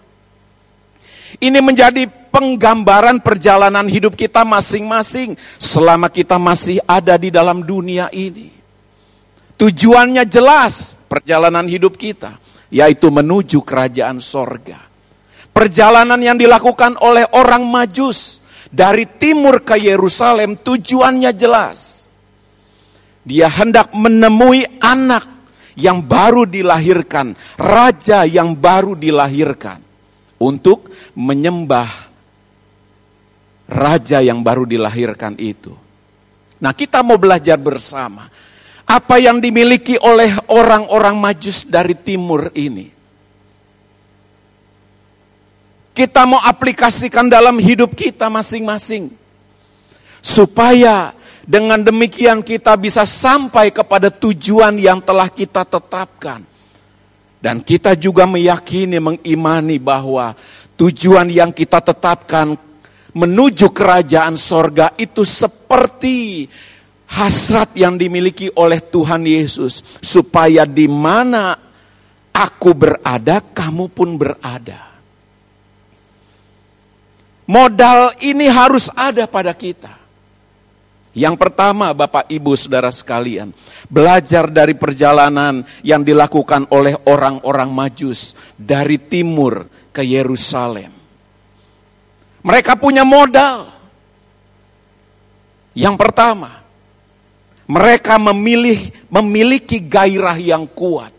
Ini 1.39 1.59
menjadi 1.63 2.07
penggambaran 2.31 3.23
perjalanan 3.23 3.87
hidup 3.87 4.19
kita 4.19 4.43
masing-masing 4.43 5.39
selama 5.59 6.11
kita 6.11 6.39
masih 6.39 6.83
ada 6.87 7.15
di 7.15 7.31
dalam 7.31 7.63
dunia 7.63 8.11
ini. 8.11 8.51
Tujuannya 9.55 10.27
jelas 10.27 10.99
perjalanan 11.07 11.67
hidup 11.71 11.95
kita, 11.95 12.39
yaitu 12.75 13.07
menuju 13.11 13.63
kerajaan 13.63 14.19
sorga. 14.19 14.83
Perjalanan 15.55 16.19
yang 16.19 16.35
dilakukan 16.35 16.99
oleh 16.99 17.23
orang 17.39 17.63
majus 17.63 18.43
dari 18.75 19.07
timur 19.07 19.63
ke 19.63 19.79
Yerusalem 19.79 20.59
tujuannya 20.59 21.31
jelas. 21.39 22.11
Dia 23.23 23.47
hendak 23.47 23.95
menemui 23.95 24.67
anak 24.83 25.25
yang 25.79 26.03
baru 26.03 26.45
dilahirkan, 26.45 27.39
raja 27.57 28.27
yang 28.27 28.59
baru 28.59 28.99
dilahirkan 28.99 29.79
untuk 30.43 30.91
menyembah 31.15 31.89
raja 33.71 34.21
yang 34.21 34.45
baru 34.45 34.69
dilahirkan 34.69 35.39
itu. 35.41 35.73
Nah, 36.61 36.73
kita 36.77 37.01
mau 37.01 37.17
belajar 37.17 37.57
bersama 37.57 38.29
apa 38.85 39.17
yang 39.17 39.41
dimiliki 39.41 39.97
oleh 39.97 40.37
orang-orang 40.53 41.17
Majus 41.17 41.65
dari 41.65 41.97
timur 41.97 42.53
ini. 42.53 42.94
Kita 45.95 46.27
mau 46.27 46.43
aplikasikan 46.43 47.31
dalam 47.31 47.55
hidup 47.63 47.95
kita 47.95 48.27
masing-masing. 48.27 49.15
Supaya 50.19 51.15
dengan 51.47 51.79
demikian 51.79 52.43
kita 52.43 52.75
bisa 52.75 53.07
sampai 53.07 53.71
kepada 53.71 54.11
tujuan 54.11 54.75
yang 54.75 54.99
telah 54.99 55.31
kita 55.31 55.63
tetapkan. 55.63 56.43
Dan 57.39 57.61
kita 57.61 57.93
juga 57.95 58.25
meyakini, 58.25 58.97
mengimani 58.99 59.77
bahwa 59.77 60.33
tujuan 60.81 61.29
yang 61.29 61.53
kita 61.53 61.79
tetapkan 61.79 62.57
menuju 63.13 63.69
kerajaan 63.71 64.35
sorga 64.35 64.97
itu 64.97 65.23
seperti 65.23 66.49
hasrat 67.13 67.77
yang 67.77 68.01
dimiliki 68.01 68.49
oleh 68.57 68.81
Tuhan 68.81 69.29
Yesus. 69.29 69.85
Supaya 70.01 70.65
di 70.65 70.89
mana 70.89 71.55
aku 72.33 72.73
berada, 72.73 73.45
kamu 73.45 73.93
pun 73.93 74.17
berada. 74.17 74.94
Modal 77.45 78.17
ini 78.25 78.49
harus 78.49 78.89
ada 78.97 79.29
pada 79.29 79.53
kita. 79.53 80.05
Yang 81.15 81.39
pertama, 81.39 81.95
Bapak 81.95 82.27
Ibu 82.27 82.59
Saudara 82.59 82.91
sekalian, 82.91 83.55
belajar 83.87 84.51
dari 84.51 84.75
perjalanan 84.75 85.63
yang 85.87 86.03
dilakukan 86.03 86.67
oleh 86.75 86.99
orang-orang 87.07 87.71
Majus 87.71 88.35
dari 88.59 88.99
timur 88.99 89.71
ke 89.95 90.03
Yerusalem. 90.03 90.91
Mereka 92.43 92.75
punya 92.83 93.07
modal. 93.07 93.71
Yang 95.79 95.97
pertama, 96.03 96.67
mereka 97.71 98.19
memilih 98.19 98.91
memiliki 99.07 99.79
gairah 99.79 100.37
yang 100.43 100.67
kuat. 100.67 101.15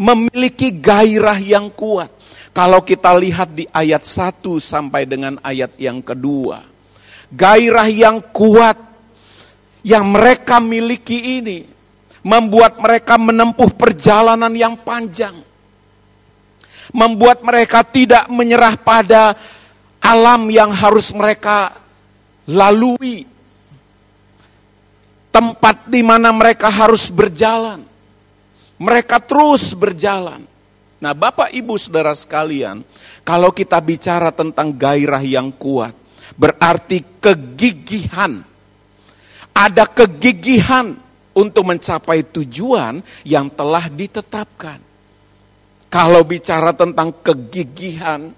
Memiliki 0.00 0.72
gairah 0.72 1.36
yang 1.44 1.68
kuat. 1.68 2.08
Kalau 2.56 2.80
kita 2.80 3.12
lihat 3.12 3.52
di 3.52 3.68
ayat 3.68 4.00
1 4.00 4.40
sampai 4.56 5.04
dengan 5.04 5.36
ayat 5.44 5.76
yang 5.76 6.00
kedua. 6.00 6.64
Gairah 7.28 7.84
yang 7.92 8.32
kuat 8.32 8.80
yang 9.84 10.08
mereka 10.08 10.56
miliki 10.56 11.36
ini 11.36 11.68
membuat 12.24 12.80
mereka 12.80 13.20
menempuh 13.20 13.76
perjalanan 13.76 14.48
yang 14.56 14.72
panjang. 14.80 15.36
Membuat 16.96 17.44
mereka 17.44 17.84
tidak 17.84 18.24
menyerah 18.32 18.80
pada 18.80 19.36
alam 20.00 20.48
yang 20.48 20.72
harus 20.72 21.12
mereka 21.12 21.76
lalui, 22.48 23.28
tempat 25.28 25.92
di 25.92 26.00
mana 26.00 26.32
mereka 26.32 26.72
harus 26.72 27.12
berjalan. 27.12 27.84
Mereka 28.80 29.20
terus 29.28 29.76
berjalan. 29.76 30.55
Nah, 30.96 31.12
Bapak 31.12 31.52
Ibu 31.52 31.76
Saudara 31.76 32.16
sekalian, 32.16 32.80
kalau 33.20 33.52
kita 33.52 33.76
bicara 33.84 34.32
tentang 34.32 34.72
gairah 34.72 35.20
yang 35.20 35.52
kuat, 35.52 35.92
berarti 36.36 37.04
kegigihan. 37.20 38.40
Ada 39.56 39.88
kegigihan 39.88 40.96
untuk 41.36 41.68
mencapai 41.68 42.24
tujuan 42.32 43.00
yang 43.24 43.48
telah 43.52 43.88
ditetapkan. 43.92 44.80
Kalau 45.92 46.20
bicara 46.24 46.76
tentang 46.76 47.12
kegigihan, 47.24 48.32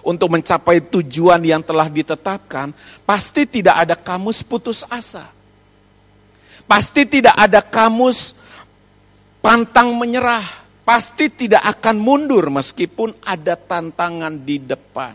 untuk 0.00 0.32
mencapai 0.32 0.80
tujuan 0.80 1.40
yang 1.44 1.60
telah 1.60 1.88
ditetapkan, 1.88 2.72
pasti 3.04 3.44
tidak 3.44 3.84
ada 3.84 3.96
kamus 3.96 4.40
putus 4.40 4.84
asa. 4.88 5.28
Pasti 6.64 7.04
tidak 7.04 7.36
ada 7.36 7.60
kamus 7.60 8.32
pantang 9.44 9.92
menyerah. 9.96 10.59
Pasti 10.90 11.30
tidak 11.30 11.62
akan 11.78 12.02
mundur 12.02 12.50
meskipun 12.50 13.22
ada 13.22 13.54
tantangan 13.54 14.42
di 14.42 14.58
depan. 14.58 15.14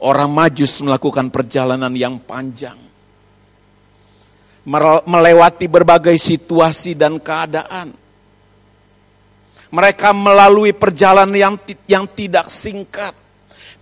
Orang 0.00 0.32
majus 0.32 0.80
melakukan 0.80 1.28
perjalanan 1.28 1.92
yang 1.92 2.16
panjang. 2.24 2.80
Melewati 5.04 5.68
berbagai 5.68 6.16
situasi 6.16 6.96
dan 6.96 7.20
keadaan. 7.20 7.92
Mereka 9.76 10.16
melalui 10.16 10.72
perjalanan 10.72 11.36
yang, 11.36 11.60
yang 11.84 12.08
tidak 12.16 12.48
singkat 12.48 13.12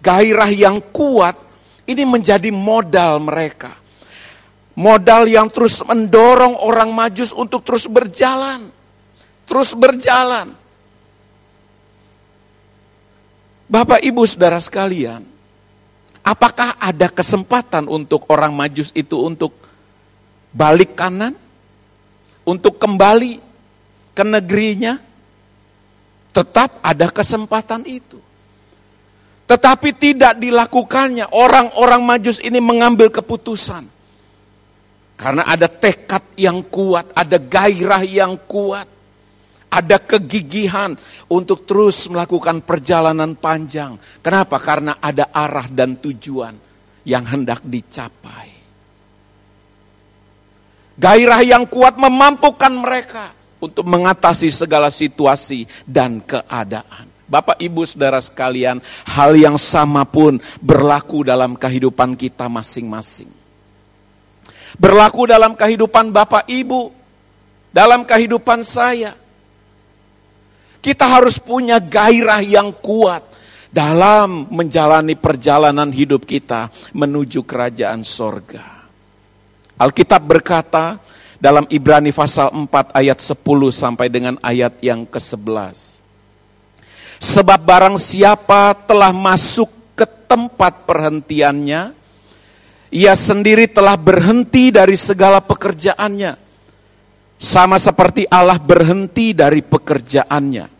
gairah 0.02 0.50
yang 0.50 0.82
kuat 0.90 1.38
ini 1.86 2.02
menjadi 2.02 2.50
modal 2.50 3.22
mereka. 3.22 3.78
Modal 4.74 5.30
yang 5.30 5.46
terus 5.54 5.86
mendorong 5.86 6.58
orang 6.66 6.90
majus 6.90 7.30
untuk 7.30 7.62
terus 7.62 7.86
berjalan. 7.86 8.74
Terus 9.46 9.70
berjalan. 9.78 10.63
Bapak 13.64 14.04
ibu 14.04 14.20
saudara 14.28 14.60
sekalian, 14.60 15.24
apakah 16.20 16.76
ada 16.76 17.08
kesempatan 17.08 17.88
untuk 17.88 18.28
orang 18.28 18.52
majus 18.52 18.92
itu 18.92 19.16
untuk 19.24 19.56
balik 20.52 20.92
kanan? 20.96 21.32
Untuk 22.44 22.76
kembali 22.76 23.40
ke 24.12 24.20
negerinya? 24.20 25.00
Tetap 26.34 26.84
ada 26.84 27.08
kesempatan 27.08 27.88
itu. 27.88 28.20
Tetapi 29.44 29.88
tidak 29.96 30.40
dilakukannya. 30.40 31.32
Orang-orang 31.32 32.00
majus 32.04 32.40
ini 32.40 32.60
mengambil 32.60 33.08
keputusan. 33.08 33.88
Karena 35.14 35.46
ada 35.46 35.70
tekad 35.70 36.26
yang 36.34 36.64
kuat, 36.66 37.14
ada 37.14 37.38
gairah 37.38 38.02
yang 38.02 38.34
kuat. 38.44 38.88
Ada 39.74 39.98
kegigihan 39.98 40.94
untuk 41.26 41.66
terus 41.66 42.06
melakukan 42.06 42.62
perjalanan 42.62 43.34
panjang. 43.34 43.98
Kenapa? 44.22 44.62
Karena 44.62 45.02
ada 45.02 45.34
arah 45.34 45.66
dan 45.66 45.98
tujuan 45.98 46.54
yang 47.02 47.26
hendak 47.26 47.66
dicapai. 47.66 48.54
Gairah 50.94 51.42
yang 51.42 51.66
kuat 51.66 51.98
memampukan 51.98 52.70
mereka 52.70 53.34
untuk 53.58 53.82
mengatasi 53.82 54.54
segala 54.54 54.94
situasi 54.94 55.66
dan 55.82 56.22
keadaan. 56.22 57.10
Bapak 57.24 57.58
Ibu 57.58 57.82
Saudara 57.88 58.20
sekalian, 58.20 58.78
hal 59.10 59.34
yang 59.34 59.56
sama 59.56 60.04
pun 60.04 60.36
berlaku 60.60 61.26
dalam 61.26 61.56
kehidupan 61.58 62.14
kita 62.14 62.46
masing-masing. 62.46 63.32
Berlaku 64.78 65.26
dalam 65.26 65.56
kehidupan 65.56 66.12
Bapak 66.14 66.46
Ibu, 66.46 66.92
dalam 67.72 68.04
kehidupan 68.06 68.62
saya. 68.62 69.23
Kita 70.84 71.08
harus 71.08 71.40
punya 71.40 71.80
gairah 71.80 72.44
yang 72.44 72.68
kuat 72.76 73.24
dalam 73.72 74.52
menjalani 74.52 75.16
perjalanan 75.16 75.88
hidup 75.88 76.28
kita 76.28 76.68
menuju 76.92 77.40
kerajaan 77.48 78.04
sorga. 78.04 78.84
Alkitab 79.80 80.20
berkata 80.20 81.00
dalam 81.40 81.64
Ibrani 81.72 82.12
pasal 82.12 82.52
4 82.52 82.92
ayat 83.00 83.16
10 83.16 83.40
sampai 83.72 84.12
dengan 84.12 84.36
ayat 84.44 84.76
yang 84.84 85.08
ke-11. 85.08 86.04
Sebab 87.16 87.60
barang 87.64 87.96
siapa 87.96 88.76
telah 88.84 89.08
masuk 89.08 89.72
ke 89.96 90.04
tempat 90.28 90.84
perhentiannya, 90.84 91.96
ia 92.92 93.14
sendiri 93.16 93.72
telah 93.72 93.96
berhenti 93.96 94.68
dari 94.68 95.00
segala 95.00 95.40
pekerjaannya. 95.40 96.36
Sama 97.40 97.80
seperti 97.80 98.28
Allah 98.28 98.60
berhenti 98.60 99.34
dari 99.34 99.64
pekerjaannya. 99.64 100.73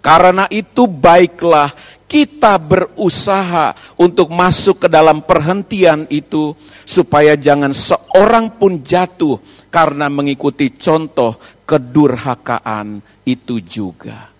Karena 0.00 0.48
itu 0.48 0.88
baiklah 0.88 1.68
kita 2.08 2.56
berusaha 2.56 3.76
untuk 4.00 4.32
masuk 4.32 4.84
ke 4.84 4.88
dalam 4.88 5.20
perhentian 5.20 6.08
itu 6.08 6.56
supaya 6.88 7.36
jangan 7.36 7.70
seorang 7.70 8.50
pun 8.56 8.80
jatuh 8.80 9.38
karena 9.68 10.10
mengikuti 10.10 10.72
contoh 10.74 11.36
kedurhakaan 11.68 12.98
itu 13.28 13.60
juga. 13.62 14.32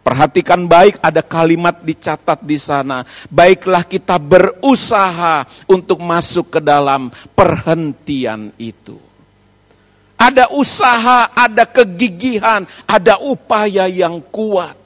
Perhatikan 0.00 0.64
baik 0.64 0.98
ada 1.04 1.20
kalimat 1.20 1.78
dicatat 1.84 2.40
di 2.40 2.56
sana. 2.56 3.04
Baiklah 3.28 3.84
kita 3.84 4.16
berusaha 4.16 5.44
untuk 5.68 6.00
masuk 6.00 6.56
ke 6.56 6.60
dalam 6.64 7.12
perhentian 7.36 8.50
itu. 8.56 9.09
Ada 10.20 10.52
usaha, 10.52 11.32
ada 11.32 11.64
kegigihan, 11.64 12.68
ada 12.84 13.16
upaya 13.24 13.88
yang 13.88 14.20
kuat. 14.28 14.76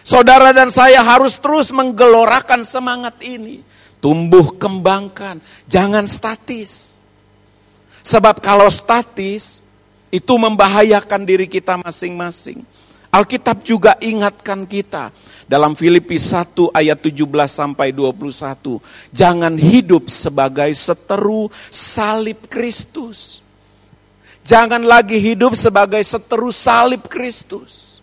Saudara 0.00 0.50
dan 0.56 0.72
saya 0.72 1.04
harus 1.04 1.36
terus 1.36 1.68
menggelorakan 1.70 2.64
semangat 2.64 3.20
ini. 3.20 3.60
Tumbuh 4.00 4.56
kembangkan, 4.56 5.38
jangan 5.68 6.08
statis. 6.08 6.98
Sebab 8.02 8.42
kalau 8.42 8.66
statis, 8.66 9.62
itu 10.12 10.34
membahayakan 10.36 11.22
diri 11.24 11.46
kita 11.48 11.76
masing-masing. 11.80 12.64
Alkitab 13.12 13.60
juga 13.60 14.00
ingatkan 14.00 14.64
kita 14.64 15.12
dalam 15.44 15.76
Filipi 15.76 16.16
1 16.16 16.72
ayat 16.72 16.96
17 16.96 17.28
sampai 17.44 17.92
21. 17.92 18.80
Jangan 19.12 19.52
hidup 19.52 20.08
sebagai 20.08 20.72
seteru 20.72 21.52
salib 21.68 22.48
Kristus. 22.48 23.41
Jangan 24.42 24.82
lagi 24.82 25.22
hidup 25.22 25.54
sebagai 25.54 26.02
seteru 26.02 26.50
salib 26.50 27.06
Kristus. 27.06 28.02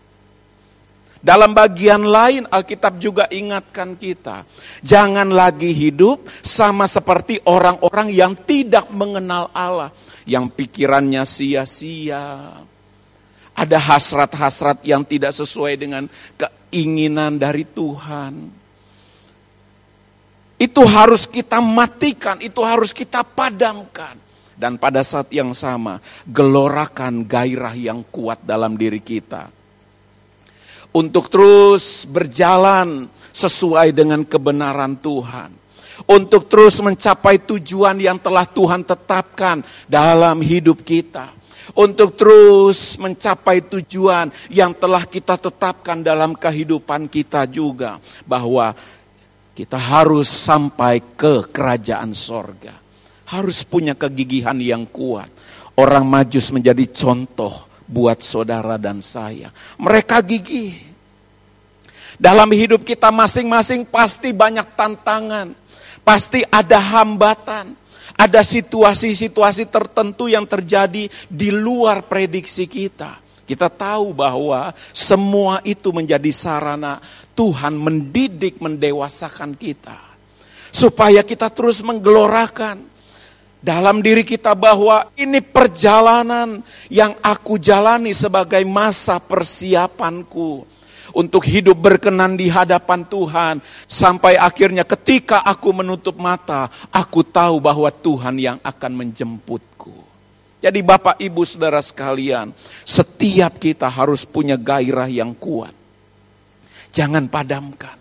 Dalam 1.19 1.51
bagian 1.51 2.07
lain 2.07 2.47
Alkitab 2.47 2.95
juga 2.95 3.27
ingatkan 3.27 3.99
kita, 3.99 4.47
jangan 4.79 5.27
lagi 5.27 5.75
hidup 5.75 6.23
sama 6.39 6.87
seperti 6.87 7.43
orang-orang 7.43 8.07
yang 8.15 8.31
tidak 8.47 8.87
mengenal 8.87 9.51
Allah, 9.51 9.91
yang 10.23 10.47
pikirannya 10.47 11.27
sia-sia. 11.27 12.63
Ada 13.51 13.75
hasrat-hasrat 13.75 14.87
yang 14.87 15.03
tidak 15.03 15.35
sesuai 15.35 15.75
dengan 15.75 16.07
keinginan 16.39 17.35
dari 17.35 17.67
Tuhan. 17.67 18.55
Itu 20.55 20.87
harus 20.87 21.27
kita 21.27 21.59
matikan, 21.59 22.39
itu 22.39 22.63
harus 22.63 22.95
kita 22.95 23.27
padamkan 23.27 24.28
dan 24.59 24.75
pada 24.75 24.99
saat 25.07 25.31
yang 25.31 25.55
sama 25.55 26.03
gelorakan 26.27 27.23
gairah 27.23 27.73
yang 27.79 28.03
kuat 28.11 28.43
dalam 28.43 28.75
diri 28.75 28.99
kita. 28.99 29.47
Untuk 30.91 31.31
terus 31.31 32.03
berjalan 32.03 33.07
sesuai 33.31 33.95
dengan 33.95 34.27
kebenaran 34.27 34.99
Tuhan. 34.99 35.55
Untuk 36.11 36.51
terus 36.51 36.83
mencapai 36.83 37.39
tujuan 37.39 37.95
yang 38.03 38.19
telah 38.19 38.43
Tuhan 38.43 38.83
tetapkan 38.83 39.63
dalam 39.87 40.43
hidup 40.43 40.83
kita. 40.83 41.31
Untuk 41.77 42.17
terus 42.17 42.97
mencapai 42.97 43.61
tujuan 43.69 44.33
yang 44.49 44.73
telah 44.73 45.05
kita 45.05 45.37
tetapkan 45.37 46.01
dalam 46.01 46.33
kehidupan 46.33 47.05
kita 47.05 47.45
juga. 47.45 48.01
Bahwa 48.25 48.73
kita 49.53 49.77
harus 49.77 50.25
sampai 50.25 51.03
ke 51.13 51.53
kerajaan 51.53 52.15
sorga 52.15 52.88
harus 53.29 53.61
punya 53.61 53.93
kegigihan 53.93 54.57
yang 54.57 54.89
kuat. 54.89 55.29
Orang 55.77 56.09
majus 56.09 56.49
menjadi 56.51 56.83
contoh 56.89 57.69
buat 57.85 58.19
saudara 58.25 58.75
dan 58.75 58.99
saya. 58.99 59.53
Mereka 59.79 60.19
gigih. 60.25 60.75
Dalam 62.19 62.51
hidup 62.51 62.83
kita 62.83 63.13
masing-masing 63.15 63.87
pasti 63.87 64.35
banyak 64.35 64.75
tantangan. 64.75 65.55
Pasti 66.03 66.43
ada 66.51 66.81
hambatan. 66.81 67.77
Ada 68.19 68.43
situasi-situasi 68.43 69.71
tertentu 69.71 70.27
yang 70.27 70.43
terjadi 70.43 71.07
di 71.31 71.49
luar 71.55 72.03
prediksi 72.03 72.67
kita. 72.67 73.23
Kita 73.47 73.71
tahu 73.71 74.11
bahwa 74.11 74.75
semua 74.91 75.63
itu 75.63 75.95
menjadi 75.95 76.27
sarana 76.35 76.99
Tuhan 77.31 77.79
mendidik, 77.79 78.59
mendewasakan 78.59 79.55
kita. 79.55 79.95
Supaya 80.75 81.23
kita 81.23 81.47
terus 81.47 81.79
menggelorakan 81.79 82.89
dalam 83.59 83.99
diri 83.99 84.23
kita 84.23 84.55
bahwa 84.55 85.11
ini 85.19 85.43
perjalanan 85.43 86.63
yang 86.87 87.15
aku 87.19 87.59
jalani 87.59 88.15
sebagai 88.15 88.63
masa 88.63 89.19
persiapanku 89.19 90.63
untuk 91.11 91.43
hidup 91.43 91.75
berkenan 91.75 92.39
di 92.39 92.47
hadapan 92.47 93.03
Tuhan 93.03 93.55
sampai 93.83 94.39
akhirnya 94.39 94.87
ketika 94.87 95.43
aku 95.43 95.75
menutup 95.75 96.15
mata 96.15 96.71
aku 96.87 97.25
tahu 97.25 97.59
bahwa 97.59 97.91
Tuhan 97.91 98.35
yang 98.39 98.57
akan 98.63 98.91
menjemputku. 98.95 100.07
Jadi 100.59 100.83
Bapak 100.83 101.23
Ibu 101.23 101.47
Saudara 101.47 101.79
sekalian, 101.79 102.51
setiap 102.83 103.63
kita 103.63 103.87
harus 103.87 104.27
punya 104.27 104.59
gairah 104.59 105.07
yang 105.07 105.31
kuat. 105.31 105.71
Jangan 106.91 107.31
padamkan. 107.31 107.95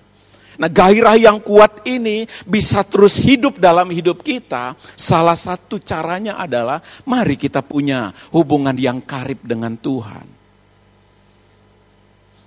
Nah 0.59 0.67
gairah 0.67 1.15
yang 1.15 1.39
kuat 1.39 1.87
ini 1.87 2.27
bisa 2.43 2.83
terus 2.83 3.23
hidup 3.23 3.63
dalam 3.63 3.95
hidup 3.95 4.27
kita. 4.27 4.75
Salah 4.99 5.39
satu 5.39 5.79
caranya 5.79 6.35
adalah 6.35 6.83
mari 7.07 7.39
kita 7.39 7.63
punya 7.63 8.11
hubungan 8.35 8.75
yang 8.75 8.99
karib 9.07 9.39
dengan 9.47 9.79
Tuhan. 9.79 10.27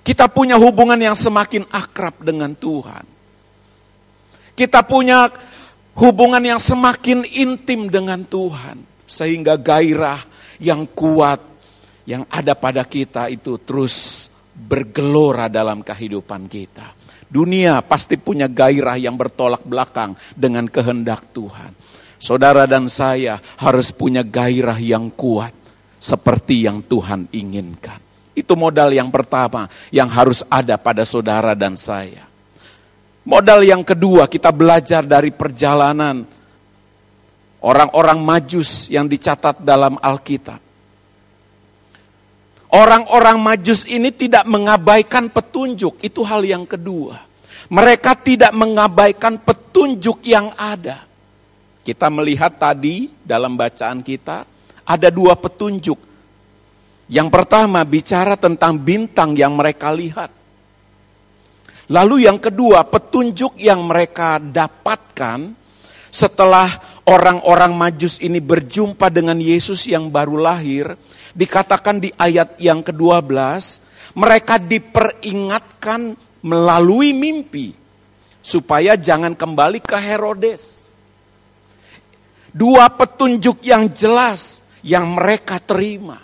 Kita 0.04 0.28
punya 0.28 0.60
hubungan 0.60 1.00
yang 1.00 1.16
semakin 1.16 1.64
akrab 1.72 2.20
dengan 2.20 2.52
Tuhan. 2.52 3.06
Kita 4.60 4.84
punya 4.84 5.32
hubungan 5.96 6.44
yang 6.44 6.60
semakin 6.60 7.24
intim 7.32 7.88
dengan 7.88 8.28
Tuhan. 8.28 8.84
Sehingga 9.08 9.56
gairah 9.56 10.20
yang 10.60 10.84
kuat 10.92 11.40
yang 12.04 12.28
ada 12.28 12.60
pada 12.60 12.84
kita 12.84 13.32
itu 13.32 13.56
terus 13.64 14.28
bergelora 14.52 15.48
dalam 15.48 15.80
kehidupan 15.80 16.52
kita. 16.52 17.01
Dunia 17.32 17.80
pasti 17.80 18.20
punya 18.20 18.52
gairah 18.52 19.00
yang 19.00 19.16
bertolak 19.16 19.64
belakang 19.64 20.20
dengan 20.36 20.68
kehendak 20.68 21.24
Tuhan. 21.32 21.72
Saudara 22.20 22.68
dan 22.68 22.92
saya 22.92 23.40
harus 23.56 23.96
punya 23.96 24.20
gairah 24.20 24.76
yang 24.78 25.08
kuat 25.16 25.56
seperti 25.96 26.68
yang 26.68 26.84
Tuhan 26.84 27.32
inginkan. 27.32 28.04
Itu 28.36 28.60
modal 28.60 28.92
yang 28.92 29.08
pertama 29.08 29.72
yang 29.96 30.12
harus 30.12 30.44
ada 30.52 30.76
pada 30.76 31.08
saudara 31.08 31.56
dan 31.56 31.80
saya. 31.80 32.28
Modal 33.24 33.64
yang 33.64 33.86
kedua 33.86 34.28
kita 34.28 34.52
belajar 34.52 35.08
dari 35.08 35.32
perjalanan 35.32 36.28
orang-orang 37.62 38.20
majus 38.20 38.92
yang 38.92 39.08
dicatat 39.08 39.62
dalam 39.62 39.96
Alkitab. 40.02 40.71
Orang-orang 42.72 43.36
majus 43.36 43.84
ini 43.84 44.16
tidak 44.16 44.48
mengabaikan 44.48 45.28
petunjuk, 45.28 46.00
itu 46.00 46.24
hal 46.24 46.40
yang 46.48 46.64
kedua. 46.64 47.20
Mereka 47.68 48.24
tidak 48.24 48.56
mengabaikan 48.56 49.44
petunjuk 49.44 50.24
yang 50.24 50.56
ada. 50.56 51.04
Kita 51.84 52.08
melihat 52.08 52.56
tadi 52.56 53.12
dalam 53.20 53.60
bacaan 53.60 54.00
kita, 54.00 54.48
ada 54.88 55.10
dua 55.12 55.36
petunjuk. 55.36 56.00
Yang 57.12 57.28
pertama 57.28 57.84
bicara 57.84 58.40
tentang 58.40 58.80
bintang 58.80 59.36
yang 59.36 59.52
mereka 59.52 59.92
lihat. 59.92 60.32
Lalu 61.92 62.24
yang 62.24 62.40
kedua, 62.40 62.88
petunjuk 62.88 63.60
yang 63.60 63.84
mereka 63.84 64.40
dapatkan 64.40 65.60
setelah 66.08 66.72
orang-orang 67.04 67.76
majus 67.76 68.16
ini 68.24 68.40
berjumpa 68.40 69.12
dengan 69.12 69.36
Yesus 69.36 69.92
yang 69.92 70.08
baru 70.08 70.40
lahir, 70.40 70.96
dikatakan 71.32 72.04
di 72.04 72.10
ayat 72.16 72.60
yang 72.60 72.84
ke-12, 72.84 73.40
mereka 74.16 74.60
diperingatkan 74.60 76.16
melalui 76.44 77.16
mimpi 77.16 77.72
supaya 78.42 78.98
jangan 78.98 79.38
kembali 79.38 79.80
ke 79.80 79.98
Herodes. 79.98 80.92
Dua 82.52 82.92
petunjuk 82.92 83.64
yang 83.64 83.88
jelas 83.96 84.60
yang 84.84 85.16
mereka 85.16 85.62
terima. 85.64 86.20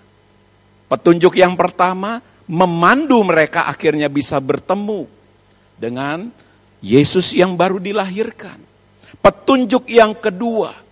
Petunjuk 0.92 1.40
yang 1.40 1.56
pertama, 1.56 2.20
memandu 2.48 3.24
mereka 3.24 3.68
akhirnya 3.72 4.12
bisa 4.12 4.40
bertemu 4.44 5.08
dengan 5.80 6.28
Yesus 6.84 7.32
yang 7.32 7.56
baru 7.56 7.80
dilahirkan. 7.80 8.60
Petunjuk 9.24 9.88
yang 9.88 10.16
kedua 10.20 10.87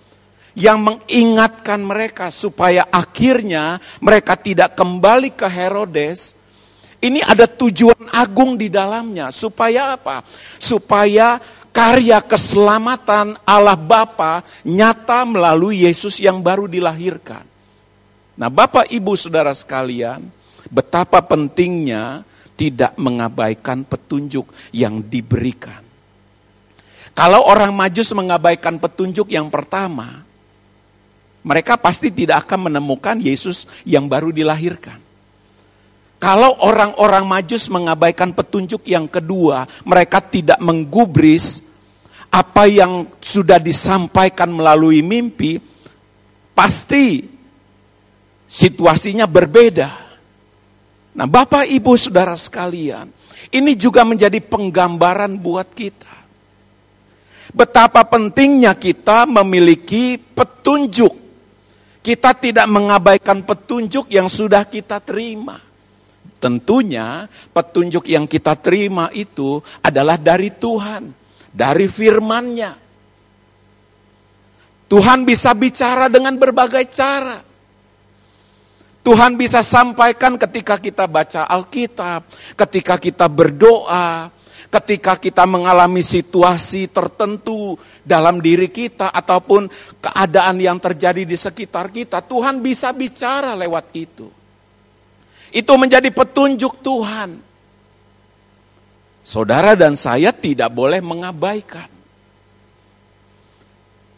yang 0.56 0.82
mengingatkan 0.82 1.84
mereka 1.84 2.32
supaya 2.32 2.88
akhirnya 2.88 3.78
mereka 4.00 4.40
tidak 4.40 4.74
kembali 4.74 5.36
ke 5.36 5.46
Herodes. 5.46 6.36
Ini 7.04 7.22
ada 7.22 7.46
tujuan 7.46 8.10
agung 8.10 8.58
di 8.58 8.72
dalamnya 8.72 9.30
supaya 9.30 9.94
apa? 10.00 10.24
Supaya 10.58 11.38
karya 11.76 12.24
keselamatan 12.24 13.36
Allah 13.44 13.76
Bapa 13.76 14.42
nyata 14.64 15.28
melalui 15.28 15.84
Yesus 15.84 16.24
yang 16.24 16.40
baru 16.40 16.72
dilahirkan. 16.72 17.44
Nah, 18.40 18.48
Bapak 18.48 18.88
Ibu 18.88 19.14
Saudara 19.20 19.52
sekalian, 19.52 20.24
betapa 20.72 21.20
pentingnya 21.24 22.24
tidak 22.56 22.96
mengabaikan 22.96 23.84
petunjuk 23.84 24.48
yang 24.72 25.04
diberikan. 25.04 25.84
Kalau 27.16 27.48
orang 27.48 27.72
majus 27.72 28.12
mengabaikan 28.12 28.80
petunjuk 28.80 29.32
yang 29.32 29.48
pertama, 29.48 30.24
mereka 31.46 31.78
pasti 31.78 32.10
tidak 32.10 32.50
akan 32.50 32.74
menemukan 32.74 33.22
Yesus 33.22 33.70
yang 33.86 34.10
baru 34.10 34.34
dilahirkan. 34.34 34.98
Kalau 36.18 36.58
orang-orang 36.66 37.22
majus 37.22 37.70
mengabaikan 37.70 38.34
petunjuk 38.34 38.82
yang 38.90 39.06
kedua, 39.06 39.70
mereka 39.86 40.26
tidak 40.26 40.58
menggubris 40.58 41.62
apa 42.34 42.66
yang 42.66 43.06
sudah 43.22 43.62
disampaikan 43.62 44.50
melalui 44.50 45.06
mimpi, 45.06 45.62
pasti 46.58 47.22
situasinya 48.50 49.30
berbeda. 49.30 49.90
Nah, 51.14 51.28
Bapak, 51.30 51.70
Ibu, 51.70 51.94
Saudara 51.94 52.34
sekalian, 52.34 53.14
ini 53.54 53.78
juga 53.78 54.02
menjadi 54.02 54.42
penggambaran 54.42 55.38
buat 55.38 55.70
kita 55.78 56.16
betapa 57.56 58.04
pentingnya 58.04 58.76
kita 58.76 59.24
memiliki 59.24 60.20
petunjuk. 60.20 61.25
Kita 62.06 62.38
tidak 62.38 62.70
mengabaikan 62.70 63.42
petunjuk 63.42 64.14
yang 64.14 64.30
sudah 64.30 64.62
kita 64.70 65.02
terima. 65.02 65.58
Tentunya 66.38 67.26
petunjuk 67.50 68.06
yang 68.06 68.30
kita 68.30 68.54
terima 68.62 69.10
itu 69.10 69.58
adalah 69.82 70.14
dari 70.14 70.54
Tuhan, 70.54 71.10
dari 71.50 71.90
firman-Nya. 71.90 72.78
Tuhan 74.86 75.26
bisa 75.26 75.58
bicara 75.58 76.06
dengan 76.06 76.38
berbagai 76.38 76.86
cara. 76.94 77.42
Tuhan 79.02 79.34
bisa 79.34 79.66
sampaikan 79.66 80.38
ketika 80.38 80.78
kita 80.78 81.10
baca 81.10 81.50
Alkitab, 81.50 82.30
ketika 82.54 83.02
kita 83.02 83.26
berdoa, 83.26 84.30
ketika 84.76 85.16
kita 85.16 85.48
mengalami 85.48 86.04
situasi 86.04 86.92
tertentu 86.92 87.80
dalam 88.04 88.44
diri 88.44 88.68
kita 88.68 89.08
ataupun 89.16 89.72
keadaan 90.04 90.60
yang 90.60 90.76
terjadi 90.84 91.24
di 91.24 91.38
sekitar 91.40 91.88
kita, 91.96 92.20
Tuhan 92.20 92.60
bisa 92.60 92.92
bicara 92.92 93.56
lewat 93.56 93.86
itu. 93.96 94.28
Itu 95.56 95.74
menjadi 95.80 96.12
petunjuk 96.12 96.84
Tuhan. 96.84 97.40
Saudara 99.24 99.74
dan 99.80 99.96
saya 99.96 100.36
tidak 100.36 100.70
boleh 100.76 101.00
mengabaikan. 101.00 101.88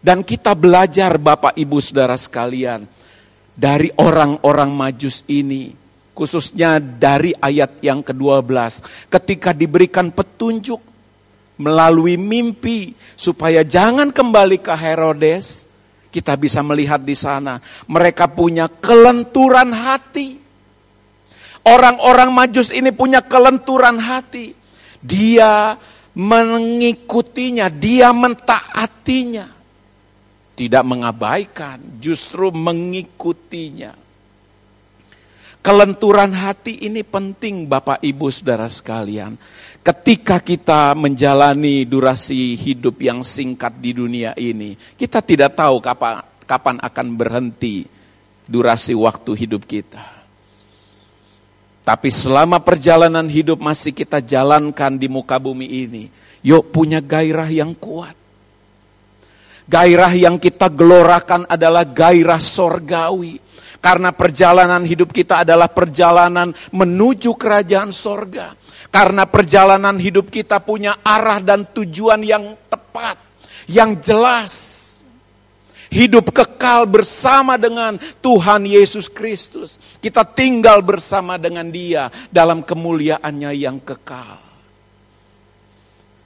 Dan 0.01 0.25
kita 0.25 0.57
belajar 0.57 1.21
Bapak 1.21 1.53
Ibu 1.53 1.77
Saudara 1.77 2.17
sekalian 2.17 2.85
dari 3.53 3.93
orang-orang 3.97 4.71
majus 4.73 5.21
ini 5.29 5.86
khususnya 6.17 6.81
dari 6.81 7.29
ayat 7.37 7.77
yang 7.85 8.01
ke-12 8.01 8.49
ketika 9.05 9.53
diberikan 9.53 10.09
petunjuk 10.09 10.81
melalui 11.61 12.17
mimpi 12.17 12.97
supaya 13.13 13.61
jangan 13.61 14.09
kembali 14.09 14.57
ke 14.57 14.73
Herodes 14.73 15.69
kita 16.09 16.33
bisa 16.33 16.65
melihat 16.65 16.97
di 17.05 17.13
sana 17.13 17.61
mereka 17.85 18.25
punya 18.25 18.65
kelenturan 18.65 19.69
hati. 19.69 20.41
Orang-orang 21.67 22.31
majus 22.31 22.71
ini 22.71 22.95
punya 22.95 23.19
kelenturan 23.19 23.99
hati. 23.99 24.55
Dia 25.03 25.75
mengikutinya 26.15 27.67
dia 27.67 28.15
mentaatinya. 28.15 29.51
Tidak 30.57 30.83
mengabaikan 30.87 32.01
justru 32.01 32.49
mengikutinya 32.49 34.06
Kelenturan 35.67 36.31
hati 36.31 36.87
ini 36.87 37.03
penting 37.03 37.67
Bapak 37.67 37.99
Ibu 37.99 38.31
Saudara 38.31 38.71
sekalian. 38.71 39.35
Ketika 39.83 40.39
kita 40.39 40.95
menjalani 40.95 41.83
durasi 41.83 42.55
hidup 42.55 43.03
yang 43.03 43.19
singkat 43.19 43.75
di 43.75 43.91
dunia 43.91 44.31
ini, 44.39 44.79
kita 44.95 45.19
tidak 45.19 45.59
tahu 45.59 45.83
kapan, 45.83 46.23
kapan 46.47 46.79
akan 46.79 47.07
berhenti 47.19 47.83
durasi 48.47 48.95
waktu 48.95 49.43
hidup 49.43 49.67
kita. 49.67 50.07
Tapi 51.83 52.15
selama 52.15 52.63
perjalanan 52.63 53.27
hidup 53.27 53.59
masih 53.59 53.91
kita 53.91 54.23
jalankan 54.23 54.95
di 54.95 55.11
muka 55.11 55.35
bumi 55.35 55.67
ini, 55.83 56.07
yuk 56.47 56.71
punya 56.71 57.03
gairah 57.03 57.51
yang 57.51 57.75
kuat. 57.75 58.15
Gairah 59.67 60.15
yang 60.15 60.39
kita 60.39 60.71
gelorakan 60.71 61.43
adalah 61.51 61.83
gairah 61.83 62.39
sorgawi 62.39 63.46
karena 63.87 64.11
perjalanan 64.11 64.83
hidup 64.83 65.15
kita 65.15 65.47
adalah 65.47 65.71
perjalanan 65.71 66.51
menuju 66.75 67.39
kerajaan 67.39 67.95
sorga. 67.95 68.51
Karena 68.91 69.23
perjalanan 69.23 69.95
hidup 69.95 70.27
kita 70.27 70.59
punya 70.59 70.99
arah 70.99 71.39
dan 71.39 71.63
tujuan 71.71 72.19
yang 72.19 72.51
tepat, 72.67 73.15
yang 73.71 73.95
jelas. 74.03 74.83
Hidup 75.87 76.35
kekal 76.35 76.83
bersama 76.83 77.55
dengan 77.55 77.95
Tuhan 78.19 78.67
Yesus 78.67 79.07
Kristus. 79.07 79.79
Kita 80.03 80.27
tinggal 80.27 80.83
bersama 80.83 81.39
dengan 81.39 81.71
dia 81.71 82.11
dalam 82.27 82.67
kemuliaannya 82.67 83.55
yang 83.55 83.79
kekal. 83.79 84.43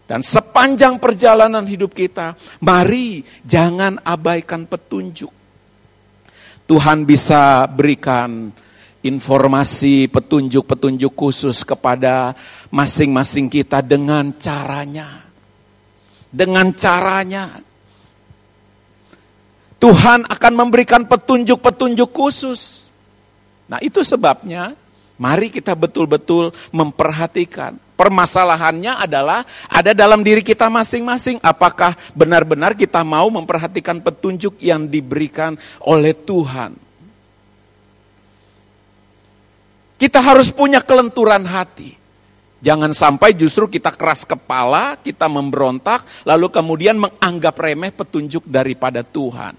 Dan 0.09 0.25
sepanjang 0.25 0.97
perjalanan 0.97 1.69
hidup 1.69 1.93
kita, 1.93 2.33
mari 2.65 3.21
jangan 3.45 4.01
abaikan 4.01 4.65
petunjuk 4.65 5.40
Tuhan 6.71 7.03
bisa 7.03 7.67
berikan 7.67 8.47
informasi, 9.03 10.07
petunjuk-petunjuk 10.07 11.11
khusus 11.11 11.67
kepada 11.67 12.31
masing-masing 12.71 13.51
kita 13.51 13.83
dengan 13.83 14.31
caranya. 14.39 15.19
Dengan 16.31 16.71
caranya. 16.71 17.59
Tuhan 19.83 20.23
akan 20.23 20.53
memberikan 20.55 21.03
petunjuk-petunjuk 21.11 22.07
khusus. 22.15 22.87
Nah 23.67 23.83
itu 23.83 23.99
sebabnya 24.07 24.71
mari 25.21 25.53
kita 25.53 25.77
betul-betul 25.77 26.49
memperhatikan 26.73 27.77
Permasalahannya 28.01 28.97
adalah 28.97 29.45
ada 29.69 29.93
dalam 29.93 30.25
diri 30.25 30.41
kita 30.41 30.73
masing-masing. 30.73 31.37
Apakah 31.45 31.93
benar-benar 32.17 32.73
kita 32.73 33.05
mau 33.05 33.29
memperhatikan 33.29 34.01
petunjuk 34.01 34.57
yang 34.57 34.89
diberikan 34.89 35.53
oleh 35.85 36.17
Tuhan? 36.17 36.73
Kita 40.01 40.17
harus 40.17 40.49
punya 40.49 40.81
kelenturan 40.81 41.45
hati. 41.45 41.93
Jangan 42.57 42.89
sampai 42.89 43.37
justru 43.37 43.69
kita 43.69 43.93
keras 43.93 44.25
kepala, 44.25 44.97
kita 44.97 45.29
memberontak, 45.29 46.01
lalu 46.25 46.49
kemudian 46.49 46.97
menganggap 46.97 47.53
remeh 47.53 47.93
petunjuk 47.93 48.41
daripada 48.49 49.05
Tuhan. 49.05 49.53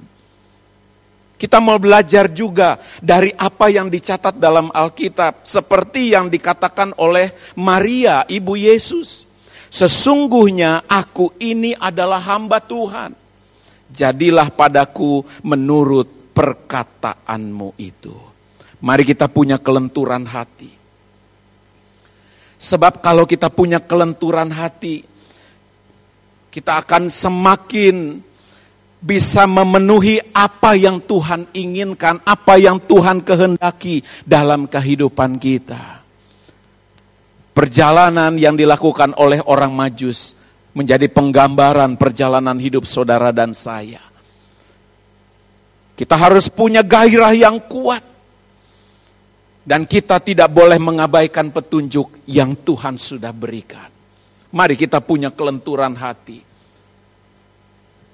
Kita 1.43 1.59
mau 1.59 1.75
belajar 1.75 2.31
juga 2.31 2.79
dari 3.03 3.35
apa 3.35 3.67
yang 3.67 3.91
dicatat 3.91 4.39
dalam 4.39 4.71
Alkitab, 4.71 5.43
seperti 5.43 6.15
yang 6.15 6.31
dikatakan 6.31 6.95
oleh 7.03 7.35
Maria, 7.59 8.23
ibu 8.31 8.55
Yesus. 8.55 9.27
Sesungguhnya 9.67 10.87
aku 10.87 11.35
ini 11.43 11.75
adalah 11.75 12.23
hamba 12.23 12.63
Tuhan. 12.63 13.19
Jadilah 13.91 14.55
padaku 14.55 15.27
menurut 15.43 16.31
perkataanmu 16.31 17.75
itu. 17.75 18.15
Mari 18.79 19.03
kita 19.03 19.27
punya 19.27 19.59
kelenturan 19.59 20.23
hati. 20.31 20.71
Sebab 22.55 23.03
kalau 23.03 23.27
kita 23.27 23.51
punya 23.51 23.83
kelenturan 23.83 24.55
hati, 24.55 25.03
kita 26.55 26.87
akan 26.87 27.11
semakin 27.11 28.23
bisa 29.03 29.51
memenuhi 29.51 30.23
apa 30.31 30.79
yang 30.79 31.03
Tuhan 31.03 31.51
inginkan, 31.51 32.23
apa 32.23 32.55
yang 32.55 32.79
Tuhan 32.79 33.27
kehendaki 33.27 34.07
dalam 34.23 34.71
kehidupan 34.71 35.43
kita. 35.43 36.07
Perjalanan 37.53 38.39
yang 38.39 38.55
dilakukan 38.55 39.13
oleh 39.19 39.43
orang 39.45 39.75
Majus 39.75 40.39
menjadi 40.73 41.11
penggambaran 41.11 41.99
perjalanan 42.01 42.57
hidup 42.57 42.89
saudara 42.89 43.35
dan 43.35 43.53
saya. 43.53 44.01
Kita 45.93 46.17
harus 46.17 46.49
punya 46.49 46.81
gairah 46.81 47.35
yang 47.37 47.59
kuat. 47.69 48.15
Dan 49.63 49.87
kita 49.87 50.19
tidak 50.19 50.51
boleh 50.51 50.75
mengabaikan 50.83 51.55
petunjuk 51.55 52.27
yang 52.27 52.59
Tuhan 52.67 52.99
sudah 52.99 53.31
berikan. 53.31 53.87
Mari 54.51 54.75
kita 54.75 54.99
punya 54.99 55.31
kelenturan 55.31 55.95
hati. 55.95 56.52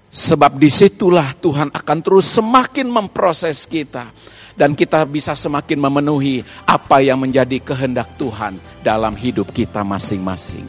Sebab 0.09 0.57
di 0.57 0.73
situlah 0.73 1.37
Tuhan 1.37 1.69
akan 1.69 1.99
terus 2.01 2.33
semakin 2.33 2.89
memproses 2.89 3.69
kita. 3.69 4.09
Dan 4.59 4.75
kita 4.75 5.07
bisa 5.07 5.39
semakin 5.39 5.79
memenuhi 5.79 6.43
apa 6.67 6.99
yang 6.99 7.23
menjadi 7.23 7.63
kehendak 7.63 8.11
Tuhan 8.19 8.59
dalam 8.83 9.15
hidup 9.15 9.55
kita 9.55 9.87
masing-masing. 9.87 10.67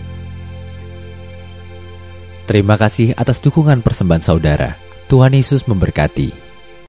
Terima 2.46 2.78
kasih 2.78 3.18
atas 3.18 3.42
dukungan 3.42 3.82
persembahan 3.82 4.22
saudara. 4.22 4.78
Tuhan 5.10 5.34
Yesus 5.34 5.66
memberkati. 5.66 6.45